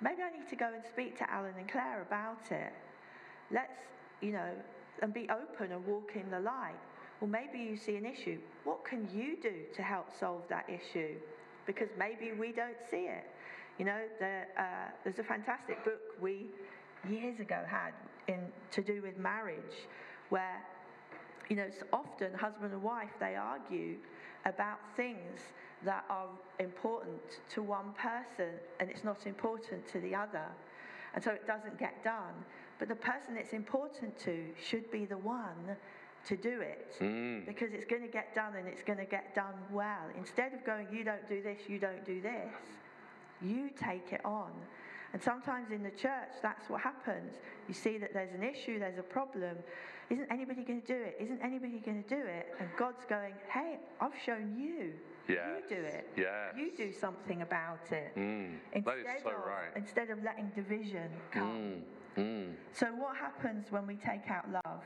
maybe 0.00 0.22
I 0.22 0.30
need 0.30 0.48
to 0.48 0.56
go 0.56 0.70
and 0.74 0.82
speak 0.84 1.18
to 1.18 1.30
Alan 1.30 1.52
and 1.58 1.68
Clair 1.68 2.02
about 2.02 2.50
it. 2.50 2.72
Let's, 3.50 3.80
you 4.20 4.32
know, 4.32 4.50
and 5.02 5.12
be 5.12 5.28
open 5.28 5.72
and 5.72 5.84
walk 5.86 6.12
in 6.14 6.30
the 6.30 6.40
light. 6.40 6.74
Well, 7.20 7.30
maybe 7.30 7.58
you 7.58 7.76
see 7.76 7.96
an 7.96 8.06
issue. 8.06 8.38
What 8.64 8.84
can 8.84 9.08
you 9.12 9.36
do 9.40 9.52
to 9.74 9.82
help 9.82 10.06
solve 10.18 10.42
that 10.48 10.68
issue? 10.68 11.14
Because 11.66 11.88
maybe 11.98 12.32
we 12.38 12.52
don't 12.52 12.76
see 12.90 13.06
it. 13.08 13.24
You 13.78 13.86
know, 13.86 14.00
the, 14.20 14.42
uh, 14.56 14.64
there's 15.02 15.18
a 15.18 15.24
fantastic 15.24 15.84
book 15.84 16.00
we 16.20 16.46
years 17.08 17.40
ago 17.40 17.62
had 17.66 17.92
in 18.28 18.40
to 18.70 18.82
do 18.82 19.02
with 19.02 19.18
marriage, 19.18 19.88
where 20.28 20.62
you 21.48 21.56
know, 21.56 21.64
it's 21.64 21.82
often 21.92 22.32
husband 22.34 22.72
and 22.72 22.82
wife, 22.82 23.10
they 23.20 23.36
argue 23.36 23.96
about 24.44 24.78
things 24.96 25.40
that 25.84 26.04
are 26.08 26.28
important 26.58 27.20
to 27.50 27.62
one 27.62 27.92
person 27.98 28.50
and 28.80 28.88
it's 28.88 29.04
not 29.04 29.26
important 29.26 29.86
to 29.88 30.00
the 30.00 30.14
other. 30.14 30.46
And 31.14 31.22
so 31.22 31.30
it 31.30 31.46
doesn't 31.46 31.78
get 31.78 32.02
done. 32.02 32.34
But 32.78 32.88
the 32.88 32.96
person 32.96 33.36
it's 33.36 33.52
important 33.52 34.18
to 34.20 34.46
should 34.62 34.90
be 34.90 35.04
the 35.04 35.18
one 35.18 35.76
to 36.26 36.36
do 36.36 36.60
it 36.60 36.96
because 37.46 37.72
it's 37.72 37.84
going 37.84 38.02
to 38.02 38.08
get 38.08 38.34
done 38.34 38.54
and 38.56 38.66
it's 38.66 38.82
going 38.82 38.98
to 38.98 39.04
get 39.04 39.34
done 39.34 39.54
well. 39.70 40.06
Instead 40.16 40.54
of 40.54 40.64
going, 40.64 40.86
you 40.92 41.04
don't 41.04 41.28
do 41.28 41.42
this, 41.42 41.60
you 41.68 41.78
don't 41.78 42.04
do 42.04 42.20
this, 42.20 42.52
you 43.42 43.70
take 43.78 44.12
it 44.12 44.24
on. 44.24 44.50
And 45.12 45.22
sometimes 45.22 45.70
in 45.70 45.82
the 45.82 45.90
church, 45.90 46.32
that's 46.42 46.68
what 46.68 46.80
happens. 46.80 47.34
You 47.68 47.74
see 47.74 47.98
that 47.98 48.12
there's 48.12 48.34
an 48.34 48.42
issue, 48.42 48.80
there's 48.80 48.98
a 48.98 49.02
problem. 49.02 49.56
Isn't 50.10 50.26
anybody 50.30 50.62
going 50.62 50.82
to 50.82 50.86
do 50.86 51.00
it? 51.00 51.16
Isn't 51.20 51.40
anybody 51.42 51.80
going 51.84 52.02
to 52.02 52.08
do 52.08 52.20
it? 52.20 52.48
And 52.58 52.68
God's 52.76 53.04
going, 53.08 53.34
hey, 53.48 53.78
I've 54.00 54.12
shown 54.26 54.56
you. 54.58 54.92
Yes. 55.28 55.62
You 55.70 55.76
do 55.76 55.82
it. 55.82 56.08
Yes. 56.16 56.54
You 56.58 56.72
do 56.76 56.92
something 56.92 57.42
about 57.42 57.90
it. 57.90 58.12
Mm. 58.16 58.56
That 58.84 58.98
is 58.98 59.22
so 59.22 59.30
of, 59.30 59.46
right. 59.46 59.70
Instead 59.76 60.10
of 60.10 60.22
letting 60.22 60.50
division 60.54 61.08
come. 61.30 61.82
Mm. 62.18 62.22
Mm. 62.22 62.52
So, 62.72 62.86
what 62.88 63.16
happens 63.16 63.70
when 63.70 63.86
we 63.86 63.94
take 63.96 64.30
out 64.30 64.44
love? 64.50 64.82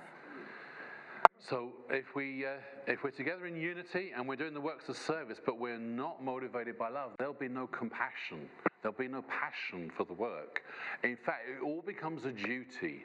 So 1.41 1.70
if 1.91 2.14
we 2.14 2.45
uh, 2.45 2.51
if 2.86 3.05
we're 3.05 3.11
together 3.11 3.47
in 3.47 3.57
unity 3.57 4.12
and 4.16 4.28
we're 4.28 4.36
doing 4.36 4.55
the 4.55 4.61
works 4.61 4.89
of 4.89 4.97
service, 4.97 5.39
but 5.45 5.59
we're 5.59 5.78
not 5.78 6.22
motivated 6.22 6.78
by 6.78 6.89
love, 6.89 7.12
there'll 7.18 7.32
be 7.32 7.49
no 7.49 7.66
compassion. 7.68 8.49
There'll 8.82 8.99
be 8.99 9.09
no 9.09 9.22
passion 9.22 9.91
for 9.97 10.05
the 10.05 10.12
work. 10.12 10.62
In 11.05 11.16
fact, 11.16 11.43
it 11.49 11.64
all 11.64 11.82
becomes 11.82 12.24
a 12.24 12.32
duty. 12.32 13.05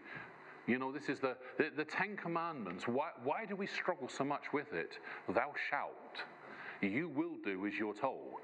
You 0.65 0.79
know, 0.79 0.91
this 0.91 1.09
is 1.09 1.19
the, 1.19 1.35
the, 1.57 1.71
the 1.75 1.83
Ten 1.83 2.15
Commandments. 2.15 2.87
Why, 2.87 3.09
why 3.23 3.45
do 3.45 3.55
we 3.55 3.67
struggle 3.67 4.07
so 4.07 4.23
much 4.23 4.53
with 4.53 4.71
it? 4.73 4.97
Thou 5.27 5.51
shalt. 5.69 6.23
You 6.81 7.09
will 7.09 7.35
do 7.43 7.65
as 7.65 7.73
you're 7.73 7.93
told. 7.93 8.41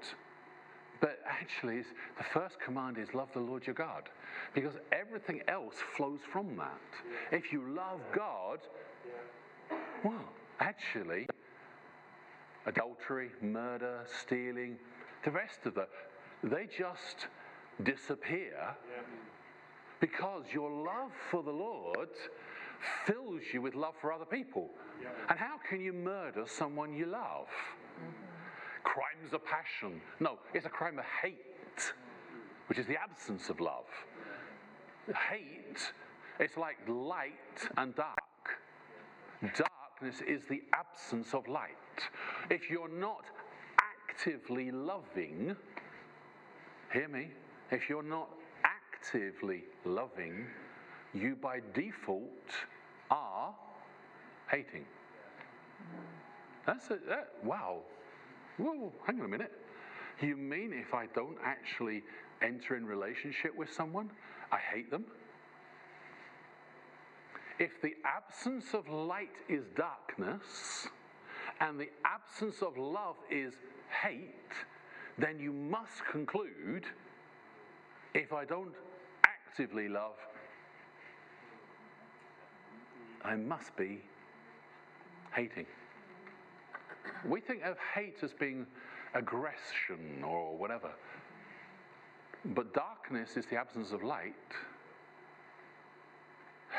But 1.00 1.20
actually, 1.26 1.82
the 2.18 2.24
first 2.24 2.60
command 2.60 2.98
is 2.98 3.14
love 3.14 3.28
the 3.32 3.40
Lord 3.40 3.66
your 3.66 3.74
God, 3.74 4.10
because 4.54 4.74
everything 4.92 5.40
else 5.48 5.76
flows 5.96 6.20
from 6.30 6.56
that. 6.56 6.80
If 7.32 7.52
you 7.52 7.62
love 7.74 8.00
God, 8.14 8.58
well, 10.04 10.24
actually, 10.60 11.26
adultery, 12.66 13.30
murder, 13.42 14.04
stealing, 14.22 14.76
the 15.24 15.30
rest 15.30 15.60
of 15.66 15.74
the, 15.74 15.86
they 16.42 16.66
just 16.66 17.28
disappear 17.82 18.76
because 20.00 20.44
your 20.52 20.70
love 20.70 21.10
for 21.30 21.42
the 21.42 21.50
Lord 21.50 22.08
fills 23.06 23.42
you 23.52 23.60
with 23.60 23.74
love 23.74 23.94
for 24.00 24.12
other 24.12 24.24
people. 24.24 24.70
And 25.28 25.38
how 25.38 25.56
can 25.68 25.80
you 25.80 25.92
murder 25.92 26.44
someone 26.46 26.94
you 26.94 27.06
love? 27.06 27.46
Mm-hmm. 27.46 28.82
Crimes 28.82 29.32
of 29.34 29.44
passion. 29.44 30.00
No, 30.18 30.38
it's 30.54 30.66
a 30.66 30.70
crime 30.70 30.98
of 30.98 31.04
hate, 31.22 31.92
which 32.68 32.78
is 32.78 32.86
the 32.86 32.96
absence 32.96 33.50
of 33.50 33.60
love. 33.60 33.84
Hate, 35.30 35.92
it's 36.38 36.56
like 36.56 36.76
light 36.88 37.68
and 37.76 37.94
dark. 37.94 38.18
Darkness 39.40 40.20
is 40.26 40.42
the 40.48 40.62
absence 40.74 41.32
of 41.32 41.48
light. 41.48 41.70
If 42.50 42.68
you're 42.70 42.88
not 42.88 43.24
actively 43.80 44.70
loving, 44.70 45.56
hear 46.92 47.08
me, 47.08 47.28
if 47.70 47.88
you're 47.88 48.02
not 48.02 48.28
actively 48.64 49.64
loving, 49.84 50.46
you 51.14 51.36
by 51.36 51.60
default 51.74 52.50
are 53.10 53.54
hating. 54.50 54.84
That's 56.66 56.90
a, 56.90 56.98
that, 57.08 57.32
wow. 57.42 57.78
Whoa, 58.58 58.92
hang 59.06 59.20
on 59.20 59.24
a 59.24 59.28
minute. 59.28 59.52
You 60.20 60.36
mean 60.36 60.72
if 60.74 60.92
I 60.92 61.06
don't 61.14 61.38
actually 61.42 62.02
enter 62.42 62.76
in 62.76 62.84
relationship 62.84 63.56
with 63.56 63.72
someone, 63.72 64.10
I 64.52 64.58
hate 64.58 64.90
them? 64.90 65.06
If 67.60 67.82
the 67.82 67.94
absence 68.06 68.72
of 68.72 68.88
light 68.88 69.36
is 69.46 69.66
darkness 69.76 70.88
and 71.60 71.78
the 71.78 71.90
absence 72.06 72.62
of 72.62 72.78
love 72.78 73.16
is 73.30 73.52
hate, 74.02 74.54
then 75.18 75.38
you 75.38 75.52
must 75.52 76.02
conclude 76.10 76.86
if 78.14 78.32
I 78.32 78.46
don't 78.46 78.72
actively 79.26 79.90
love, 79.90 80.14
I 83.22 83.36
must 83.36 83.76
be 83.76 84.00
hating. 85.34 85.66
We 87.26 87.42
think 87.42 87.62
of 87.62 87.76
hate 87.94 88.22
as 88.22 88.32
being 88.32 88.66
aggression 89.12 90.24
or 90.24 90.56
whatever. 90.56 90.90
But 92.54 92.72
darkness 92.72 93.36
is 93.36 93.44
the 93.44 93.56
absence 93.56 93.92
of 93.92 94.02
light. 94.02 94.34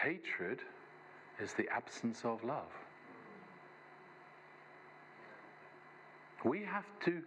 Hatred 0.01 0.59
is 1.39 1.53
the 1.53 1.67
absence 1.69 2.21
of 2.23 2.43
love. 2.43 2.71
We 6.43 6.63
have 6.63 6.85
to 7.05 7.21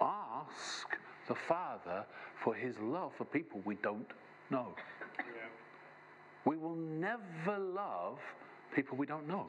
ask 0.00 0.88
the 1.28 1.34
Father 1.34 2.04
for 2.42 2.54
his 2.54 2.78
love 2.78 3.12
for 3.16 3.24
people 3.24 3.60
we 3.64 3.76
don't 3.76 4.10
know. 4.50 4.74
We 6.44 6.56
will 6.56 6.76
never 6.76 7.58
love 7.58 8.18
people 8.74 8.96
we 8.96 9.06
don't 9.06 9.28
know. 9.28 9.46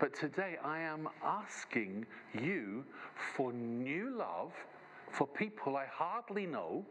But 0.00 0.14
today 0.14 0.56
I 0.64 0.80
am 0.80 1.08
asking 1.22 2.06
you 2.34 2.84
for 3.34 3.52
new 3.52 4.10
love 4.16 4.52
for 5.12 5.26
people 5.26 5.76
I 5.76 5.86
hardly 5.86 6.46
know, 6.46 6.84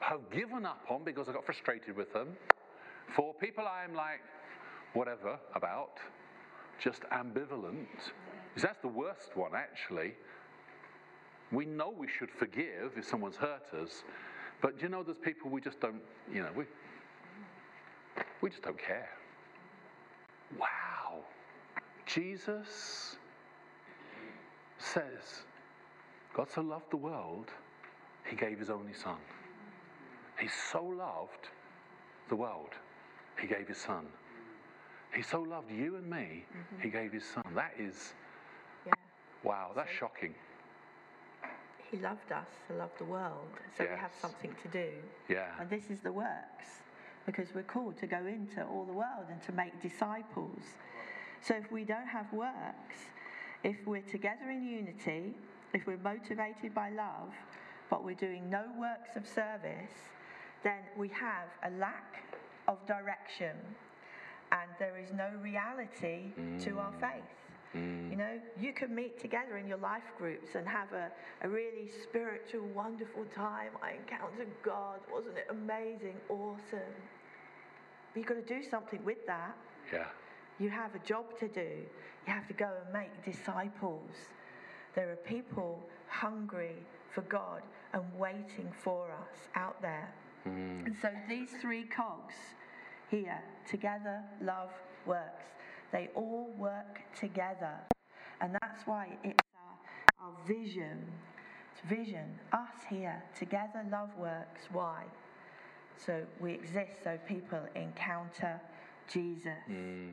have 0.00 0.30
given 0.30 0.64
up 0.66 0.84
on 0.88 1.04
because 1.04 1.28
I 1.28 1.32
got 1.32 1.44
frustrated 1.44 1.96
with 1.96 2.12
them, 2.12 2.28
for 3.14 3.34
people 3.34 3.64
I'm 3.66 3.94
like, 3.94 4.20
whatever 4.94 5.38
about, 5.54 5.98
just 6.78 7.02
ambivalent. 7.12 7.86
Because 8.48 8.62
that's 8.62 8.80
the 8.80 8.88
worst 8.88 9.36
one, 9.36 9.52
actually. 9.54 10.14
We 11.52 11.64
know 11.64 11.94
we 11.96 12.08
should 12.08 12.30
forgive 12.30 12.92
if 12.96 13.06
someone's 13.06 13.36
hurt 13.36 13.72
us, 13.80 14.02
but 14.60 14.80
you 14.82 14.88
know, 14.88 15.02
there's 15.02 15.18
people 15.18 15.50
we 15.50 15.60
just 15.60 15.80
don't, 15.80 16.00
you 16.32 16.42
know, 16.42 16.50
we, 16.56 16.64
we 18.40 18.50
just 18.50 18.62
don't 18.62 18.78
care. 18.78 19.08
Wow. 20.58 21.20
Jesus 22.06 23.16
says, 24.78 25.44
God 26.34 26.50
so 26.50 26.62
loved 26.62 26.90
the 26.90 26.96
world, 26.96 27.50
he 28.28 28.36
gave 28.36 28.58
his 28.58 28.70
only 28.70 28.94
son. 28.94 29.16
He 30.38 30.48
so 30.48 30.84
loved 30.84 31.48
the 32.28 32.36
world, 32.36 32.74
he 33.40 33.46
gave 33.46 33.68
his 33.68 33.78
son. 33.78 34.06
He 35.14 35.22
so 35.22 35.40
loved 35.40 35.70
you 35.70 35.96
and 35.96 36.08
me, 36.08 36.44
mm-hmm. 36.44 36.82
he 36.82 36.90
gave 36.90 37.12
his 37.12 37.24
son. 37.24 37.44
That 37.54 37.72
is, 37.78 38.12
yeah. 38.86 38.92
wow, 39.44 39.70
that's 39.74 39.90
so, 39.90 39.96
shocking. 40.00 40.34
He 41.90 41.98
loved 41.98 42.32
us 42.32 42.48
to 42.68 42.74
love 42.74 42.90
the 42.98 43.04
world, 43.04 43.48
so 43.76 43.84
yes. 43.84 43.92
we 43.92 43.98
have 43.98 44.12
something 44.20 44.54
to 44.62 44.68
do. 44.68 44.90
Yeah. 45.28 45.46
And 45.60 45.70
this 45.70 45.84
is 45.88 46.00
the 46.00 46.12
works, 46.12 46.82
because 47.24 47.48
we're 47.54 47.62
called 47.62 47.96
to 47.98 48.06
go 48.06 48.26
into 48.26 48.64
all 48.64 48.84
the 48.84 48.92
world 48.92 49.26
and 49.30 49.40
to 49.44 49.52
make 49.52 49.80
disciples. 49.80 50.62
So 51.40 51.54
if 51.54 51.70
we 51.70 51.84
don't 51.84 52.08
have 52.08 52.30
works, 52.32 52.96
if 53.62 53.76
we're 53.86 54.02
together 54.02 54.50
in 54.50 54.66
unity, 54.66 55.34
if 55.72 55.86
we're 55.86 55.98
motivated 55.98 56.74
by 56.74 56.90
love, 56.90 57.32
but 57.88 58.04
we're 58.04 58.14
doing 58.14 58.50
no 58.50 58.64
works 58.78 59.16
of 59.16 59.26
service, 59.26 59.92
then 60.64 60.80
we 60.96 61.08
have 61.08 61.48
a 61.64 61.70
lack 61.78 62.24
of 62.68 62.84
direction 62.86 63.56
and 64.52 64.70
there 64.78 64.96
is 64.98 65.10
no 65.12 65.28
reality 65.42 66.32
mm. 66.38 66.62
to 66.64 66.78
our 66.78 66.92
mm. 66.92 67.00
faith. 67.00 67.24
Mm. 67.74 68.10
You 68.10 68.16
know, 68.16 68.40
you 68.60 68.72
can 68.72 68.94
meet 68.94 69.20
together 69.20 69.56
in 69.58 69.66
your 69.66 69.78
life 69.78 70.04
groups 70.16 70.50
and 70.54 70.66
have 70.66 70.92
a, 70.92 71.10
a 71.42 71.48
really 71.48 71.90
spiritual, 72.02 72.66
wonderful 72.74 73.24
time. 73.34 73.72
I 73.82 73.92
encountered 73.92 74.48
God. 74.62 75.00
Wasn't 75.12 75.36
it 75.36 75.46
amazing? 75.50 76.16
Awesome. 76.28 76.94
But 78.12 78.20
you've 78.20 78.26
got 78.26 78.46
to 78.46 78.54
do 78.54 78.62
something 78.62 79.04
with 79.04 79.26
that. 79.26 79.56
Yeah. 79.92 80.06
You 80.58 80.70
have 80.70 80.94
a 80.94 81.00
job 81.00 81.38
to 81.40 81.48
do. 81.48 81.84
You 82.26 82.32
have 82.32 82.48
to 82.48 82.54
go 82.54 82.70
and 82.84 82.92
make 82.92 83.24
disciples. 83.24 84.10
There 84.94 85.10
are 85.10 85.16
people 85.16 85.82
hungry 86.08 86.76
for 87.12 87.22
God 87.22 87.62
and 87.92 88.02
waiting 88.18 88.72
for 88.82 89.10
us 89.10 89.36
out 89.54 89.82
there. 89.82 90.14
Mm. 90.48 90.86
And 90.86 90.96
so 91.02 91.10
these 91.28 91.50
three 91.60 91.84
cogs 91.84 92.34
here 93.10 93.42
together, 93.68 94.22
love, 94.40 94.70
works 95.06 95.46
they 95.92 96.08
all 96.14 96.52
work 96.58 97.00
together. 97.18 97.74
And 98.40 98.54
that's 98.60 98.86
why 98.86 99.16
it's 99.24 99.38
our, 100.20 100.26
our 100.26 100.32
vision. 100.46 101.04
It's 101.72 101.88
vision. 101.88 102.38
Us 102.52 102.84
here 102.90 103.22
together, 103.38 103.84
love 103.90 104.10
works. 104.18 104.62
Why? 104.72 105.04
So 105.96 106.22
we 106.40 106.52
exist 106.52 106.92
so 107.02 107.18
people 107.26 107.60
encounter 107.74 108.60
Jesus. 109.08 109.64
Mm. 109.70 110.12